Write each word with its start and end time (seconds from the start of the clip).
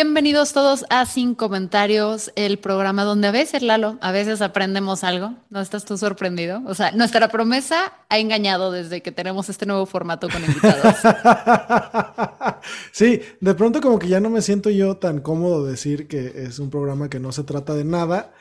Bienvenidos 0.00 0.52
todos 0.52 0.84
a 0.90 1.04
Sin 1.06 1.34
Comentarios, 1.34 2.30
el 2.36 2.60
programa 2.60 3.02
donde 3.02 3.26
a 3.26 3.32
veces, 3.32 3.62
Lalo, 3.62 3.98
a 4.00 4.12
veces 4.12 4.40
aprendemos 4.42 5.02
algo. 5.02 5.34
¿No 5.50 5.60
estás 5.60 5.84
tú 5.84 5.98
sorprendido? 5.98 6.62
O 6.66 6.74
sea, 6.76 6.92
nuestra 6.92 7.26
promesa 7.26 7.94
ha 8.08 8.18
engañado 8.20 8.70
desde 8.70 9.02
que 9.02 9.10
tenemos 9.10 9.48
este 9.48 9.66
nuevo 9.66 9.86
formato 9.86 10.28
con 10.28 10.44
invitados. 10.44 10.94
sí, 12.92 13.22
de 13.40 13.54
pronto 13.54 13.80
como 13.80 13.98
que 13.98 14.06
ya 14.06 14.20
no 14.20 14.30
me 14.30 14.40
siento 14.40 14.70
yo 14.70 14.98
tan 14.98 15.18
cómodo 15.20 15.64
decir 15.64 16.06
que 16.06 16.44
es 16.44 16.60
un 16.60 16.70
programa 16.70 17.10
que 17.10 17.18
no 17.18 17.32
se 17.32 17.42
trata 17.42 17.74
de 17.74 17.82
nada, 17.82 18.32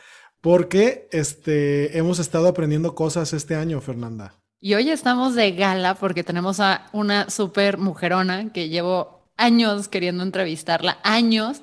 porque 0.41 1.09
este, 1.11 1.97
hemos 1.97 2.19
estado 2.19 2.49
aprendiendo 2.49 2.93
cosas 2.93 3.33
este 3.33 3.55
año, 3.55 3.81
Fernanda. 3.81 4.35
Y 4.59 4.75
hoy 4.75 4.91
estamos 4.91 5.33
de 5.33 5.53
gala 5.53 5.95
porque 5.95 6.23
tenemos 6.23 6.59
a 6.59 6.85
una 6.91 7.31
súper 7.31 7.79
mujerona 7.79 8.51
que 8.53 8.69
llevo 8.69 9.16
años 9.37 9.87
queriendo 9.87 10.23
entrevistarla, 10.23 10.97
años, 11.03 11.61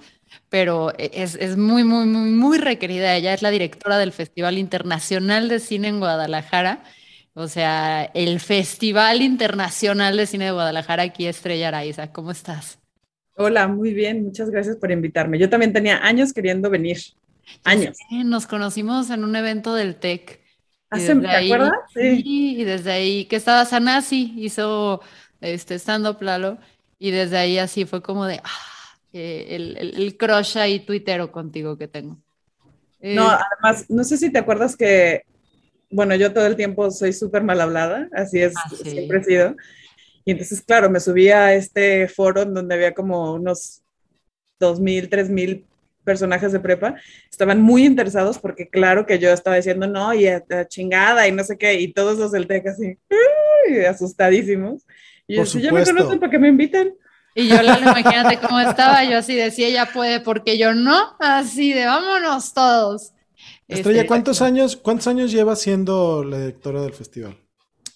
pero 0.48 0.92
es, 0.98 1.34
es, 1.34 1.56
muy, 1.56 1.84
muy, 1.84 2.06
muy, 2.06 2.30
muy 2.30 2.58
requerida. 2.58 3.14
Ella 3.14 3.34
es 3.34 3.42
la 3.42 3.50
directora 3.50 3.98
del 3.98 4.12
Festival 4.12 4.58
Internacional 4.58 5.48
de 5.48 5.60
Cine 5.60 5.88
en 5.88 5.98
Guadalajara. 5.98 6.84
O 7.34 7.48
sea, 7.48 8.04
el 8.14 8.38
Festival 8.40 9.20
Internacional 9.20 10.16
de 10.16 10.26
Cine 10.26 10.46
de 10.46 10.52
Guadalajara, 10.52 11.02
aquí 11.02 11.26
Estrella 11.26 11.68
Araiza. 11.68 12.12
¿Cómo 12.12 12.30
estás? 12.30 12.78
Hola, 13.36 13.66
muy 13.66 13.92
bien, 13.92 14.22
muchas 14.24 14.48
gracias 14.50 14.76
por 14.76 14.92
invitarme. 14.92 15.38
Yo 15.40 15.50
también 15.50 15.72
tenía 15.72 15.98
años 16.04 16.32
queriendo 16.32 16.70
venir. 16.70 16.98
Años. 17.64 17.96
nos 18.10 18.46
conocimos 18.46 19.10
en 19.10 19.24
un 19.24 19.34
evento 19.34 19.74
del 19.74 19.96
TEC. 19.96 20.40
¿Te 20.90 21.28
acuerdas? 21.28 21.72
Sí. 21.92 22.22
Y 22.24 22.64
desde 22.64 22.92
ahí, 22.92 23.24
que 23.24 23.34
estaba 23.34 23.64
Sanasi, 23.64 24.32
hizo 24.36 25.00
este 25.40 25.74
stand-up, 25.74 26.22
Lalo. 26.22 26.58
Y 27.04 27.10
desde 27.10 27.36
ahí 27.36 27.58
así 27.58 27.84
fue 27.84 28.00
como 28.00 28.24
de 28.24 28.40
ah, 28.42 28.98
el, 29.12 29.76
el, 29.76 30.16
crush 30.16 30.56
ahí 30.56 30.80
tuitero 30.80 31.30
contigo 31.30 31.76
que 31.76 31.86
tengo. 31.86 32.16
No, 32.98 33.30
eh, 33.30 33.36
además, 33.52 33.90
no 33.90 34.04
sé 34.04 34.16
si 34.16 34.32
te 34.32 34.38
acuerdas 34.38 34.74
que, 34.74 35.24
bueno, 35.90 36.14
yo 36.14 36.32
todo 36.32 36.46
el 36.46 36.56
tiempo 36.56 36.90
soy 36.90 37.12
súper 37.12 37.42
mal 37.42 37.60
hablada, 37.60 38.08
así 38.14 38.40
es, 38.40 38.54
ah, 38.56 38.70
siempre 38.70 39.18
he 39.18 39.24
sido. 39.24 39.54
Y 40.24 40.30
entonces, 40.30 40.62
claro, 40.62 40.88
me 40.88 40.98
subí 40.98 41.28
a 41.28 41.52
este 41.52 42.08
foro 42.08 42.40
en 42.40 42.54
donde 42.54 42.74
había 42.74 42.94
como 42.94 43.34
unos 43.34 43.82
2.000, 44.58 45.10
3.000 45.10 45.66
personajes 46.04 46.52
de 46.52 46.60
prepa, 46.60 46.94
estaban 47.30 47.60
muy 47.60 47.84
interesados 47.84 48.38
porque 48.38 48.70
claro 48.70 49.04
que 49.04 49.18
yo 49.18 49.30
estaba 49.30 49.56
diciendo 49.56 49.86
no, 49.86 50.14
y 50.14 50.26
chingada 50.68 51.28
y 51.28 51.32
no 51.32 51.44
sé 51.44 51.58
qué, 51.58 51.74
y 51.74 51.92
todos 51.92 52.18
los 52.18 52.32
del 52.32 52.46
TEC 52.46 52.66
así, 52.68 52.98
asustadísimos. 53.86 54.86
Y 55.26 55.36
yo, 55.36 55.46
si 55.46 55.60
ya 55.60 55.72
me 55.72 55.84
conocen, 55.84 56.18
¿para 56.18 56.30
que 56.30 56.38
me 56.38 56.48
inviten? 56.48 56.94
Y 57.34 57.48
yo, 57.48 57.60
la 57.62 57.78
imagínate 57.78 58.38
cómo 58.38 58.60
estaba, 58.60 59.04
yo 59.04 59.18
así 59.18 59.34
decía, 59.34 59.66
ella 59.66 59.90
puede, 59.92 60.20
porque 60.20 60.56
yo 60.56 60.72
no, 60.72 61.16
así 61.18 61.72
de 61.72 61.84
vámonos 61.84 62.54
todos. 62.54 63.12
Estrella, 63.66 64.00
este, 64.00 64.08
¿cuántos 64.08 64.40
años, 64.40 64.76
¿cuántos 64.76 65.08
años 65.08 65.32
lleva 65.32 65.56
siendo 65.56 66.22
la 66.22 66.38
directora 66.38 66.82
del 66.82 66.92
festival? 66.92 67.36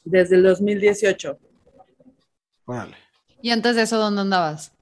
Desde 0.05 0.37
el 0.37 0.43
2018. 0.43 1.39
Vale. 2.67 2.97
¿Y 3.41 3.51
antes 3.51 3.77
de 3.77 3.83
eso 3.83 3.99
dónde 3.99 4.23
andabas? 4.23 4.73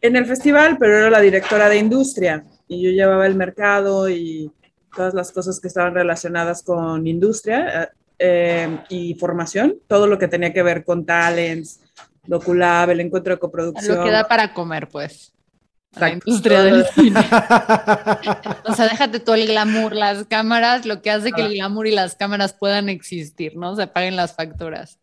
En 0.00 0.16
el 0.16 0.24
festival, 0.24 0.78
pero 0.78 0.96
era 0.96 1.10
la 1.10 1.20
directora 1.20 1.68
de 1.68 1.78
industria 1.78 2.44
y 2.68 2.82
yo 2.82 2.90
llevaba 2.90 3.26
el 3.26 3.34
mercado 3.34 4.08
y 4.08 4.50
todas 4.94 5.12
las 5.12 5.32
cosas 5.32 5.60
que 5.60 5.68
estaban 5.68 5.94
relacionadas 5.94 6.62
con 6.62 7.06
industria. 7.06 7.92
Eh, 8.18 8.78
y 8.88 9.14
formación, 9.16 9.78
todo 9.86 10.06
lo 10.06 10.18
que 10.18 10.26
tenía 10.26 10.50
que 10.50 10.62
ver 10.62 10.84
con 10.84 11.04
talents, 11.04 11.80
Doculab, 12.26 12.90
el 12.90 13.00
encuentro 13.00 13.34
de 13.34 13.38
coproducción. 13.38 13.98
Lo 13.98 14.04
que 14.04 14.10
da 14.10 14.26
para 14.26 14.52
comer, 14.52 14.88
pues. 14.88 15.32
La 15.98 16.10
industria 16.10 16.62
del 16.62 16.84
cine. 16.94 17.20
o 18.64 18.74
sea, 18.74 18.88
déjate 18.88 19.20
todo 19.20 19.34
el 19.34 19.46
glamour, 19.46 19.94
las 19.94 20.24
cámaras, 20.26 20.84
lo 20.84 21.00
que 21.00 21.10
hace 21.10 21.32
que 21.32 21.42
el 21.42 21.54
glamour 21.54 21.86
y 21.86 21.92
las 21.92 22.14
cámaras 22.14 22.52
puedan 22.52 22.88
existir, 22.88 23.56
¿no? 23.56 23.74
Se 23.76 23.86
paguen 23.86 24.16
las 24.16 24.34
facturas. 24.34 24.98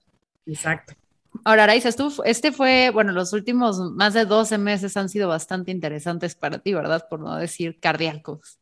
Exacto. 0.45 0.93
Ahora, 1.45 1.63
Araiza, 1.63 1.89
este 2.25 2.51
fue, 2.51 2.91
bueno, 2.91 3.11
los 3.11 3.33
últimos 3.33 3.79
más 3.79 4.13
de 4.13 4.25
12 4.25 4.57
meses 4.59 4.95
han 4.95 5.09
sido 5.09 5.27
bastante 5.27 5.71
interesantes 5.71 6.35
para 6.35 6.59
ti, 6.59 6.73
¿verdad? 6.73 7.07
Por 7.09 7.19
no 7.19 7.35
decir 7.35 7.79
cardíacos. 7.79 8.59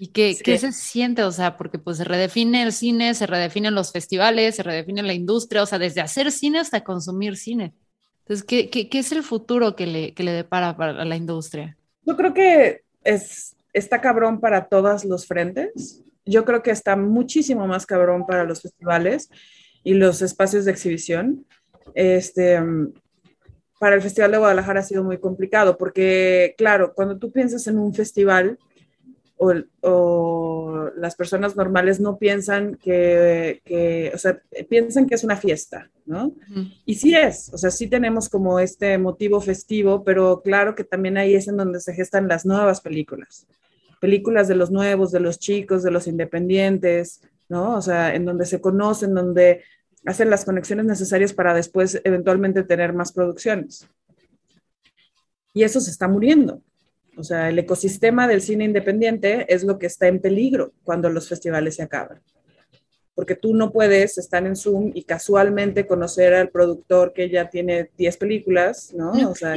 ¿Y 0.00 0.08
qué, 0.08 0.36
qué, 0.42 0.58
se 0.58 0.70
siente? 0.70 1.24
O 1.24 1.32
sea, 1.32 1.56
porque 1.56 1.80
pues 1.80 1.96
se 1.96 2.04
redefine 2.04 2.62
el 2.62 2.72
cine, 2.72 3.14
se 3.14 3.26
redefinen 3.26 3.74
los 3.74 3.90
festivales, 3.90 4.54
se 4.54 4.62
redefine 4.62 5.02
la 5.02 5.12
industria, 5.12 5.64
o 5.64 5.66
sea, 5.66 5.80
desde 5.80 6.00
hacer 6.00 6.30
cine 6.30 6.60
hasta 6.60 6.84
consumir 6.84 7.36
cine. 7.36 7.74
Entonces, 8.20 8.46
¿qué, 8.46 8.70
qué, 8.70 8.88
qué 8.88 9.00
es 9.00 9.10
el 9.10 9.24
futuro 9.24 9.74
que 9.74 9.86
le, 9.86 10.14
que 10.14 10.22
le 10.22 10.30
depara 10.30 10.76
para 10.76 11.04
la 11.04 11.16
industria? 11.16 11.76
Yo 12.04 12.16
creo 12.16 12.32
que 12.32 12.82
es, 13.02 13.56
está 13.72 14.00
cabrón 14.00 14.38
para 14.38 14.68
todos 14.68 15.04
los 15.04 15.26
frentes. 15.26 16.04
Yo 16.24 16.44
creo 16.44 16.62
que 16.62 16.70
está 16.70 16.94
muchísimo 16.94 17.66
más 17.66 17.84
cabrón 17.84 18.24
para 18.24 18.44
los 18.44 18.62
festivales 18.62 19.30
y 19.82 19.94
los 19.94 20.22
espacios 20.22 20.64
de 20.64 20.70
exhibición. 20.70 21.44
Este, 21.94 22.60
para 23.80 23.96
el 23.96 24.02
Festival 24.02 24.30
de 24.30 24.38
Guadalajara 24.38 24.80
ha 24.80 24.84
sido 24.84 25.02
muy 25.02 25.18
complicado 25.18 25.78
porque, 25.78 26.54
claro, 26.58 26.92
cuando 26.94 27.18
tú 27.18 27.32
piensas 27.32 27.66
en 27.66 27.78
un 27.78 27.94
festival, 27.94 28.58
o, 29.38 30.90
las 30.96 31.14
personas 31.14 31.56
normales 31.56 32.00
no 32.00 32.18
piensan 32.18 32.74
que, 32.76 33.62
o 34.14 34.18
sea, 34.18 34.40
piensan 34.68 35.06
que 35.06 35.14
es 35.14 35.24
una 35.24 35.36
fiesta, 35.36 35.90
¿no? 36.06 36.32
Y 36.84 36.96
sí 36.96 37.14
es, 37.14 37.52
o 37.52 37.58
sea, 37.58 37.70
sí 37.70 37.86
tenemos 37.86 38.28
como 38.28 38.58
este 38.58 38.98
motivo 38.98 39.40
festivo, 39.40 40.02
pero 40.02 40.42
claro 40.42 40.74
que 40.74 40.84
también 40.84 41.16
ahí 41.16 41.34
es 41.34 41.48
en 41.48 41.56
donde 41.56 41.80
se 41.80 41.94
gestan 41.94 42.28
las 42.28 42.44
nuevas 42.46 42.80
películas, 42.80 43.46
películas 44.00 44.48
de 44.48 44.56
los 44.56 44.70
nuevos, 44.70 45.12
de 45.12 45.20
los 45.20 45.38
chicos, 45.38 45.82
de 45.82 45.90
los 45.90 46.06
independientes, 46.06 47.22
¿no? 47.48 47.76
O 47.76 47.82
sea, 47.82 48.14
en 48.14 48.24
donde 48.24 48.46
se 48.46 48.60
conocen, 48.60 49.14
donde 49.14 49.62
hacen 50.04 50.30
las 50.30 50.44
conexiones 50.44 50.86
necesarias 50.86 51.32
para 51.32 51.54
después 51.54 52.00
eventualmente 52.04 52.62
tener 52.62 52.92
más 52.92 53.12
producciones. 53.12 53.88
Y 55.54 55.62
eso 55.62 55.80
se 55.80 55.90
está 55.90 56.08
muriendo. 56.08 56.62
O 57.18 57.24
sea, 57.24 57.48
el 57.48 57.58
ecosistema 57.58 58.28
del 58.28 58.40
cine 58.40 58.64
independiente 58.64 59.52
es 59.52 59.64
lo 59.64 59.78
que 59.78 59.86
está 59.86 60.06
en 60.06 60.20
peligro 60.20 60.72
cuando 60.84 61.10
los 61.10 61.28
festivales 61.28 61.76
se 61.76 61.82
acaban. 61.82 62.22
Porque 63.14 63.34
tú 63.34 63.54
no 63.54 63.72
puedes 63.72 64.16
estar 64.18 64.46
en 64.46 64.54
Zoom 64.54 64.92
y 64.94 65.02
casualmente 65.02 65.86
conocer 65.86 66.34
al 66.34 66.50
productor 66.50 67.12
que 67.12 67.28
ya 67.28 67.50
tiene 67.50 67.90
10 67.98 68.16
películas, 68.18 68.94
¿no? 68.94 69.10
o 69.30 69.34
sea, 69.34 69.56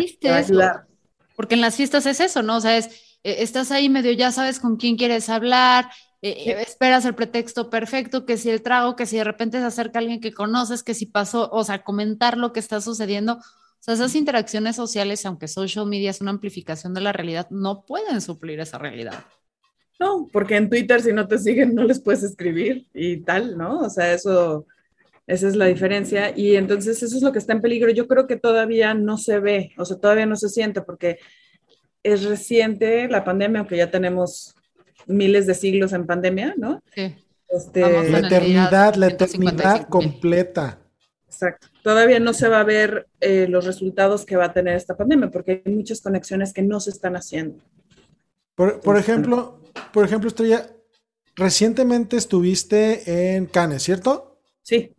Porque 1.35 1.53
en 1.53 1.61
las 1.61 1.75
fiestas 1.75 2.07
es 2.07 2.19
eso, 2.19 2.41
¿no? 2.41 2.57
O 2.57 2.61
sea, 2.61 2.75
es, 2.77 2.87
eh, 3.23 3.37
estás 3.39 3.71
ahí 3.71 3.87
medio, 3.89 4.11
ya 4.11 4.31
sabes 4.31 4.59
con 4.59 4.77
quién 4.77 4.97
quieres 4.97 5.29
hablar, 5.29 5.85
eh, 6.23 6.51
eh, 6.51 6.61
esperas 6.61 7.05
el 7.05 7.15
pretexto 7.15 7.69
perfecto, 7.69 8.25
que 8.25 8.37
si 8.37 8.49
el 8.49 8.61
trago, 8.61 8.95
que 8.95 9.05
si 9.05 9.17
de 9.17 9.23
repente 9.23 9.59
se 9.59 9.65
acerca 9.65 9.99
alguien 9.99 10.21
que 10.21 10.33
conoces, 10.33 10.83
que 10.83 10.93
si 10.93 11.05
pasó, 11.05 11.49
o 11.51 11.63
sea, 11.63 11.83
comentar 11.83 12.37
lo 12.37 12.53
que 12.53 12.59
está 12.59 12.81
sucediendo. 12.81 13.39
O 13.81 13.83
sea, 13.83 13.95
esas 13.95 14.13
interacciones 14.13 14.75
sociales, 14.75 15.25
aunque 15.25 15.47
social 15.47 15.87
media 15.87 16.11
es 16.11 16.21
una 16.21 16.29
amplificación 16.29 16.93
de 16.93 17.01
la 17.01 17.13
realidad, 17.13 17.47
no 17.49 17.83
pueden 17.83 18.21
suplir 18.21 18.59
esa 18.59 18.77
realidad. 18.77 19.25
No, 19.99 20.27
porque 20.31 20.55
en 20.55 20.69
Twitter 20.69 21.01
si 21.01 21.11
no 21.13 21.27
te 21.27 21.39
siguen 21.39 21.73
no 21.73 21.83
les 21.83 21.99
puedes 21.99 22.21
escribir 22.21 22.85
y 22.93 23.21
tal, 23.21 23.57
¿no? 23.57 23.79
O 23.79 23.89
sea, 23.89 24.13
eso, 24.13 24.67
esa 25.25 25.47
es 25.47 25.55
la 25.55 25.65
diferencia. 25.65 26.31
Y 26.37 26.57
entonces 26.57 27.01
eso 27.01 27.17
es 27.17 27.23
lo 27.23 27.31
que 27.31 27.39
está 27.39 27.53
en 27.53 27.61
peligro. 27.61 27.89
Yo 27.89 28.07
creo 28.07 28.27
que 28.27 28.35
todavía 28.35 28.93
no 28.93 29.17
se 29.17 29.39
ve, 29.39 29.71
o 29.79 29.85
sea, 29.85 29.97
todavía 29.97 30.27
no 30.27 30.35
se 30.35 30.49
siente 30.49 30.81
porque 30.81 31.17
es 32.03 32.23
reciente 32.23 33.07
la 33.07 33.23
pandemia, 33.23 33.61
aunque 33.61 33.77
ya 33.77 33.89
tenemos 33.89 34.55
miles 35.07 35.47
de 35.47 35.55
siglos 35.55 35.91
en 35.93 36.05
pandemia, 36.05 36.53
¿no? 36.55 36.83
Sí. 36.93 37.15
Este, 37.49 37.81
la 37.81 38.19
eternidad, 38.19 38.93
la 38.93 39.07
eternidad 39.07 39.87
completa. 39.89 40.79
Exacto. 41.25 41.70
Todavía 41.83 42.19
no 42.19 42.33
se 42.33 42.47
va 42.47 42.59
a 42.59 42.63
ver 42.63 43.07
eh, 43.19 43.47
los 43.49 43.65
resultados 43.65 44.25
que 44.25 44.35
va 44.35 44.45
a 44.45 44.53
tener 44.53 44.75
esta 44.75 44.95
pandemia, 44.95 45.31
porque 45.31 45.63
hay 45.65 45.73
muchas 45.73 46.01
conexiones 46.01 46.53
que 46.53 46.61
no 46.61 46.79
se 46.79 46.91
están 46.91 47.15
haciendo. 47.15 47.63
Por, 48.55 48.97
ejemplo, 48.97 49.59
por 49.91 50.05
ejemplo, 50.05 50.27
Estrella, 50.27 50.69
recientemente 51.35 52.17
estuviste 52.17 53.35
en 53.35 53.47
Cannes, 53.47 53.81
¿cierto? 53.81 54.39
Sí. 54.61 54.93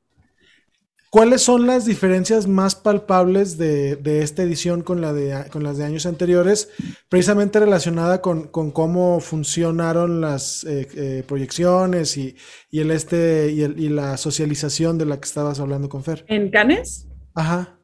¿Cuáles 1.13 1.43
son 1.43 1.67
las 1.67 1.85
diferencias 1.85 2.47
más 2.47 2.75
palpables 2.75 3.59
de, 3.59 3.99
esta 4.23 4.43
edición 4.43 4.81
con, 4.81 5.03
la 5.03 5.13
de, 5.13 5.45
con 5.51 5.63
las 5.63 5.77
de 5.77 5.85
años 5.85 6.07
anteriores, 6.07 6.71
precisamente 7.11 7.61
relacionada 7.61 8.23
con, 8.23 8.49
cómo 8.49 9.21
funcionaron 9.21 10.23
las 10.23 10.65
eh, 10.65 10.89
eh, 10.97 11.23
proyecciones 11.29 12.17
y, 12.17 12.35
el 12.73 12.91
este 12.91 13.53
y, 13.53 13.91
la 13.91 14.17
socialización 14.17 14.97
de 14.97 15.05
la 15.05 15.21
que 15.21 15.27
estabas 15.27 15.61
hablando 15.61 15.91
con 15.91 16.03
Fer? 16.03 16.25
¿En 16.29 16.51
Canes? 16.51 17.07
Ajá. 17.35 17.79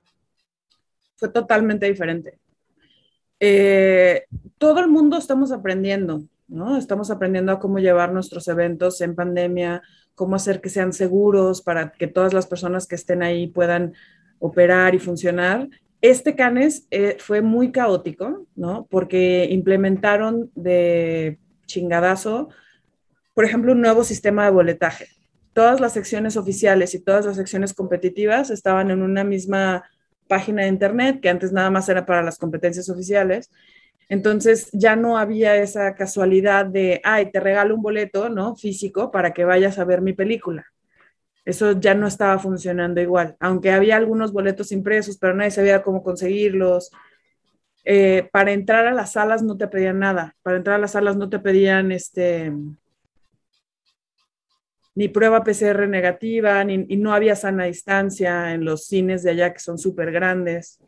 Fue 1.16 1.28
totalmente 1.28 1.84
diferente. 1.84 2.38
Eh, 3.40 4.24
todo 4.56 4.80
el 4.80 4.88
mundo 4.88 5.18
estamos 5.18 5.52
aprendiendo, 5.52 6.22
¿no? 6.46 6.78
Estamos 6.78 7.10
aprendiendo 7.10 7.52
a 7.52 7.58
cómo 7.58 7.78
llevar 7.78 8.10
nuestros 8.10 8.48
eventos 8.48 9.02
en 9.02 9.14
pandemia, 9.14 9.82
cómo 10.18 10.36
hacer 10.36 10.60
que 10.60 10.68
sean 10.68 10.92
seguros 10.92 11.62
para 11.62 11.92
que 11.92 12.08
todas 12.08 12.34
las 12.34 12.46
personas 12.46 12.86
que 12.86 12.96
estén 12.96 13.22
ahí 13.22 13.46
puedan 13.46 13.94
operar 14.40 14.94
y 14.94 14.98
funcionar. 14.98 15.68
Este 16.02 16.34
CANES 16.34 16.86
eh, 16.90 17.16
fue 17.18 17.40
muy 17.40 17.72
caótico, 17.72 18.46
¿no? 18.56 18.86
Porque 18.90 19.46
implementaron 19.50 20.50
de 20.54 21.38
chingadazo, 21.66 22.48
por 23.32 23.44
ejemplo, 23.44 23.72
un 23.72 23.80
nuevo 23.80 24.02
sistema 24.04 24.44
de 24.44 24.50
boletaje. 24.50 25.06
Todas 25.52 25.80
las 25.80 25.92
secciones 25.92 26.36
oficiales 26.36 26.94
y 26.94 27.02
todas 27.02 27.24
las 27.24 27.36
secciones 27.36 27.72
competitivas 27.72 28.50
estaban 28.50 28.90
en 28.90 29.02
una 29.02 29.22
misma 29.24 29.84
página 30.28 30.62
de 30.62 30.68
internet, 30.68 31.20
que 31.20 31.30
antes 31.30 31.52
nada 31.52 31.70
más 31.70 31.88
era 31.88 32.04
para 32.04 32.22
las 32.22 32.38
competencias 32.38 32.88
oficiales, 32.88 33.50
entonces 34.08 34.70
ya 34.72 34.96
no 34.96 35.18
había 35.18 35.56
esa 35.56 35.94
casualidad 35.94 36.66
de, 36.66 37.00
ay, 37.04 37.30
te 37.30 37.40
regalo 37.40 37.74
un 37.74 37.82
boleto, 37.82 38.28
¿no? 38.30 38.56
Físico 38.56 39.10
para 39.10 39.32
que 39.32 39.44
vayas 39.44 39.78
a 39.78 39.84
ver 39.84 40.00
mi 40.00 40.14
película. 40.14 40.66
Eso 41.44 41.72
ya 41.72 41.94
no 41.94 42.06
estaba 42.06 42.38
funcionando 42.38 43.00
igual, 43.00 43.36
aunque 43.40 43.70
había 43.70 43.96
algunos 43.96 44.32
boletos 44.32 44.72
impresos, 44.72 45.18
pero 45.18 45.34
nadie 45.34 45.50
sabía 45.50 45.82
cómo 45.82 46.02
conseguirlos. 46.02 46.90
Eh, 47.84 48.28
para 48.32 48.52
entrar 48.52 48.86
a 48.86 48.92
las 48.92 49.12
salas 49.12 49.42
no 49.42 49.56
te 49.56 49.68
pedían 49.68 49.98
nada, 49.98 50.36
para 50.42 50.58
entrar 50.58 50.76
a 50.76 50.78
las 50.78 50.92
salas 50.92 51.16
no 51.16 51.30
te 51.30 51.38
pedían 51.38 51.90
este, 51.90 52.52
ni 54.94 55.08
prueba 55.08 55.44
PCR 55.44 55.86
negativa, 55.88 56.62
ni, 56.64 56.84
y 56.88 56.96
no 56.96 57.14
había 57.14 57.36
sana 57.36 57.64
distancia 57.64 58.52
en 58.52 58.64
los 58.64 58.86
cines 58.86 59.22
de 59.22 59.30
allá 59.30 59.52
que 59.52 59.60
son 59.60 59.78
súper 59.78 60.12
grandes. 60.12 60.80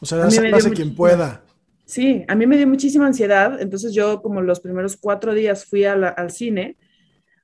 O 0.00 0.06
sea, 0.06 0.24
hace 0.24 0.70
quien 0.72 0.94
pueda. 0.94 1.42
Sí, 1.86 2.24
a 2.26 2.34
mí 2.34 2.46
me 2.46 2.56
dio 2.56 2.66
muchísima 2.66 3.06
ansiedad, 3.06 3.60
entonces 3.60 3.94
yo 3.94 4.20
como 4.20 4.42
los 4.42 4.58
primeros 4.58 4.96
cuatro 4.96 5.32
días 5.34 5.64
fui 5.64 5.84
al 5.84 6.30
cine, 6.32 6.76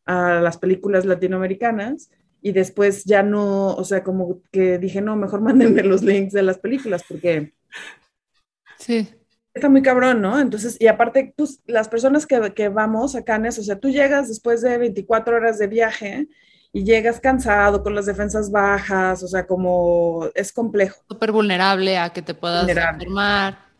a 0.04 0.40
las 0.40 0.58
películas 0.58 1.04
latinoamericanas, 1.04 2.10
y 2.42 2.50
después 2.50 3.04
ya 3.04 3.22
no, 3.22 3.68
o 3.68 3.84
sea, 3.84 4.02
como 4.02 4.42
que 4.50 4.78
dije, 4.78 5.00
no, 5.00 5.14
mejor 5.14 5.40
mándenme 5.42 5.84
los 5.84 6.02
links 6.02 6.32
de 6.32 6.42
las 6.42 6.58
películas, 6.58 7.04
porque... 7.08 7.54
Sí. 8.78 9.08
Está 9.54 9.68
muy 9.68 9.82
cabrón, 9.82 10.20
¿no? 10.20 10.40
Entonces, 10.40 10.76
y 10.80 10.88
aparte, 10.88 11.34
tú, 11.36 11.48
las 11.66 11.88
personas 11.88 12.26
que, 12.26 12.52
que 12.54 12.68
vamos 12.68 13.14
a 13.14 13.22
Cannes, 13.22 13.58
o 13.58 13.62
sea, 13.62 13.78
tú 13.78 13.90
llegas 13.90 14.26
después 14.28 14.60
de 14.62 14.76
24 14.76 15.36
horas 15.36 15.58
de 15.58 15.68
viaje 15.68 16.26
y 16.72 16.84
llegas 16.84 17.20
cansado, 17.20 17.82
con 17.82 17.94
las 17.94 18.06
defensas 18.06 18.50
bajas, 18.50 19.22
o 19.22 19.28
sea, 19.28 19.46
como 19.46 20.26
es 20.34 20.52
complejo. 20.52 21.02
Súper 21.06 21.30
vulnerable 21.30 21.98
a 21.98 22.10
que 22.10 22.22
te 22.22 22.34
puedas 22.34 22.66
enfermar. 22.66 23.71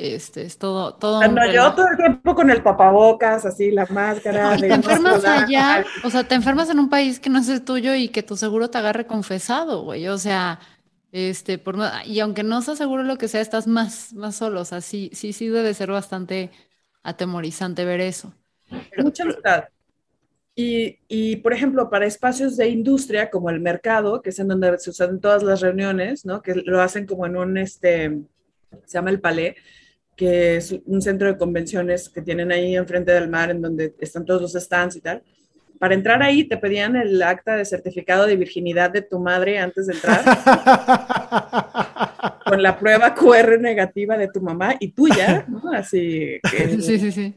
Este, 0.00 0.42
es 0.42 0.58
todo, 0.58 0.94
todo. 0.94 1.20
yo 1.52 1.74
todo 1.74 1.88
el 1.88 1.96
tiempo 1.96 2.34
con 2.34 2.50
el 2.50 2.62
tapabocas, 2.62 3.44
así, 3.44 3.72
la 3.72 3.84
máscara. 3.86 4.56
te 4.56 4.72
enfermas 4.72 5.24
allá, 5.24 5.84
o 6.04 6.10
sea, 6.10 6.22
te 6.22 6.36
enfermas 6.36 6.70
en 6.70 6.78
un 6.78 6.88
país 6.88 7.18
que 7.18 7.30
no 7.30 7.40
es 7.40 7.48
el 7.48 7.62
tuyo 7.62 7.94
y 7.94 8.08
que 8.08 8.22
tu 8.22 8.36
seguro 8.36 8.70
te 8.70 8.78
agarre 8.78 9.06
confesado, 9.06 9.82
güey. 9.82 10.06
O 10.06 10.16
sea, 10.16 10.60
este, 11.10 11.58
por 11.58 11.76
y 12.04 12.20
aunque 12.20 12.44
no 12.44 12.60
estás 12.60 12.78
seguro 12.78 13.02
lo 13.02 13.18
que 13.18 13.26
sea, 13.26 13.40
estás 13.40 13.66
más, 13.66 14.12
más 14.12 14.36
solo. 14.36 14.60
O 14.60 14.64
sea, 14.64 14.80
sí, 14.80 15.10
sí, 15.12 15.32
sí 15.32 15.48
debe 15.48 15.74
ser 15.74 15.90
bastante 15.90 16.50
atemorizante 17.02 17.84
ver 17.84 18.00
eso. 18.00 18.32
Mucha 18.96 19.24
ansiedad. 19.24 19.68
Y, 20.54 20.98
y, 21.06 21.36
por 21.36 21.52
ejemplo, 21.52 21.88
para 21.88 22.06
espacios 22.06 22.56
de 22.56 22.68
industria 22.68 23.30
como 23.30 23.48
el 23.48 23.60
mercado, 23.60 24.20
que 24.20 24.30
es 24.30 24.38
en 24.40 24.48
donde 24.48 24.76
se 24.78 24.90
usan 24.90 25.20
todas 25.20 25.44
las 25.44 25.60
reuniones, 25.60 26.26
¿no? 26.26 26.42
Que 26.42 26.54
lo 26.54 26.80
hacen 26.80 27.06
como 27.06 27.26
en 27.26 27.36
un, 27.36 27.58
este, 27.58 28.18
se 28.84 28.98
llama 28.98 29.10
el 29.10 29.20
Palais, 29.20 29.54
que 30.18 30.56
es 30.56 30.76
un 30.84 31.00
centro 31.00 31.28
de 31.28 31.38
convenciones 31.38 32.08
que 32.08 32.20
tienen 32.20 32.50
ahí 32.50 32.76
enfrente 32.76 33.12
del 33.12 33.28
mar, 33.28 33.52
en 33.52 33.62
donde 33.62 33.94
están 34.00 34.24
todos 34.24 34.42
los 34.42 34.52
stands 34.52 34.96
y 34.96 35.00
tal. 35.00 35.22
Para 35.78 35.94
entrar 35.94 36.20
ahí 36.24 36.42
te 36.42 36.56
pedían 36.56 36.96
el 36.96 37.22
acta 37.22 37.56
de 37.56 37.64
certificado 37.64 38.26
de 38.26 38.34
virginidad 38.34 38.90
de 38.90 39.02
tu 39.02 39.20
madre 39.20 39.60
antes 39.60 39.86
de 39.86 39.94
entrar, 39.94 40.24
con 42.44 42.60
la 42.60 42.76
prueba 42.76 43.14
QR 43.14 43.60
negativa 43.60 44.18
de 44.18 44.26
tu 44.26 44.40
mamá 44.40 44.74
y 44.80 44.90
tuya, 44.90 45.44
¿no? 45.46 45.70
Así 45.72 46.40
que, 46.50 46.80
sí, 46.80 46.98
sí, 46.98 47.12
sí. 47.12 47.36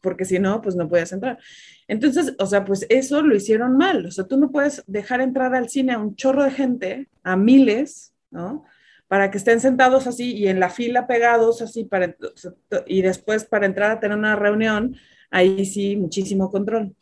Porque 0.00 0.24
si 0.24 0.38
no, 0.38 0.62
pues 0.62 0.76
no 0.76 0.88
puedes 0.88 1.12
entrar. 1.12 1.38
Entonces, 1.86 2.34
o 2.38 2.46
sea, 2.46 2.64
pues 2.64 2.86
eso 2.88 3.20
lo 3.20 3.36
hicieron 3.36 3.76
mal. 3.76 4.06
O 4.06 4.10
sea, 4.10 4.24
tú 4.24 4.38
no 4.38 4.50
puedes 4.50 4.82
dejar 4.86 5.20
entrar 5.20 5.54
al 5.54 5.68
cine 5.68 5.92
a 5.92 5.98
un 5.98 6.16
chorro 6.16 6.42
de 6.42 6.52
gente, 6.52 7.08
a 7.22 7.36
miles, 7.36 8.14
¿no? 8.30 8.64
Para 9.08 9.30
que 9.30 9.38
estén 9.38 9.60
sentados 9.60 10.06
así 10.06 10.34
y 10.34 10.48
en 10.48 10.60
la 10.60 10.70
fila 10.70 11.06
pegados 11.06 11.62
así, 11.62 11.84
para, 11.84 12.16
y 12.86 13.02
después 13.02 13.44
para 13.44 13.66
entrar 13.66 13.90
a 13.90 14.00
tener 14.00 14.16
una 14.16 14.36
reunión, 14.36 14.96
ahí 15.30 15.64
sí, 15.64 15.96
muchísimo 15.96 16.50
control. 16.50 16.94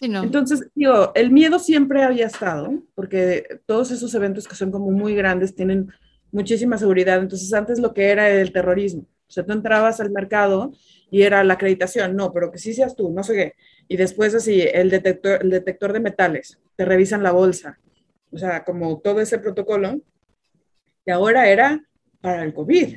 Entonces, 0.00 0.68
digo, 0.74 1.12
el 1.14 1.30
miedo 1.30 1.60
siempre 1.60 2.02
había 2.02 2.26
estado, 2.26 2.82
porque 2.96 3.60
todos 3.66 3.92
esos 3.92 4.12
eventos 4.14 4.48
que 4.48 4.56
son 4.56 4.72
como 4.72 4.90
muy 4.90 5.14
grandes 5.14 5.54
tienen 5.54 5.92
muchísima 6.32 6.76
seguridad. 6.76 7.20
Entonces, 7.20 7.52
antes 7.52 7.78
lo 7.78 7.94
que 7.94 8.10
era 8.10 8.28
el 8.28 8.52
terrorismo. 8.52 9.02
O 9.02 9.32
sea, 9.32 9.46
tú 9.46 9.52
entrabas 9.52 10.00
al 10.00 10.10
mercado 10.10 10.72
y 11.10 11.22
era 11.22 11.44
la 11.44 11.54
acreditación, 11.54 12.16
no, 12.16 12.32
pero 12.32 12.50
que 12.50 12.58
sí 12.58 12.74
seas 12.74 12.96
tú, 12.96 13.12
no 13.12 13.22
sé 13.22 13.34
qué. 13.34 13.54
Y 13.86 13.96
después 13.96 14.34
así, 14.34 14.60
el 14.60 14.90
detector, 14.90 15.38
el 15.40 15.50
detector 15.50 15.92
de 15.92 16.00
metales, 16.00 16.58
te 16.74 16.84
revisan 16.84 17.22
la 17.22 17.30
bolsa. 17.30 17.78
O 18.32 18.38
sea, 18.38 18.64
como 18.64 19.00
todo 19.00 19.20
ese 19.20 19.38
protocolo 19.38 20.00
y 21.04 21.10
ahora 21.10 21.48
era 21.48 21.82
para 22.20 22.44
el 22.44 22.54
COVID, 22.54 22.96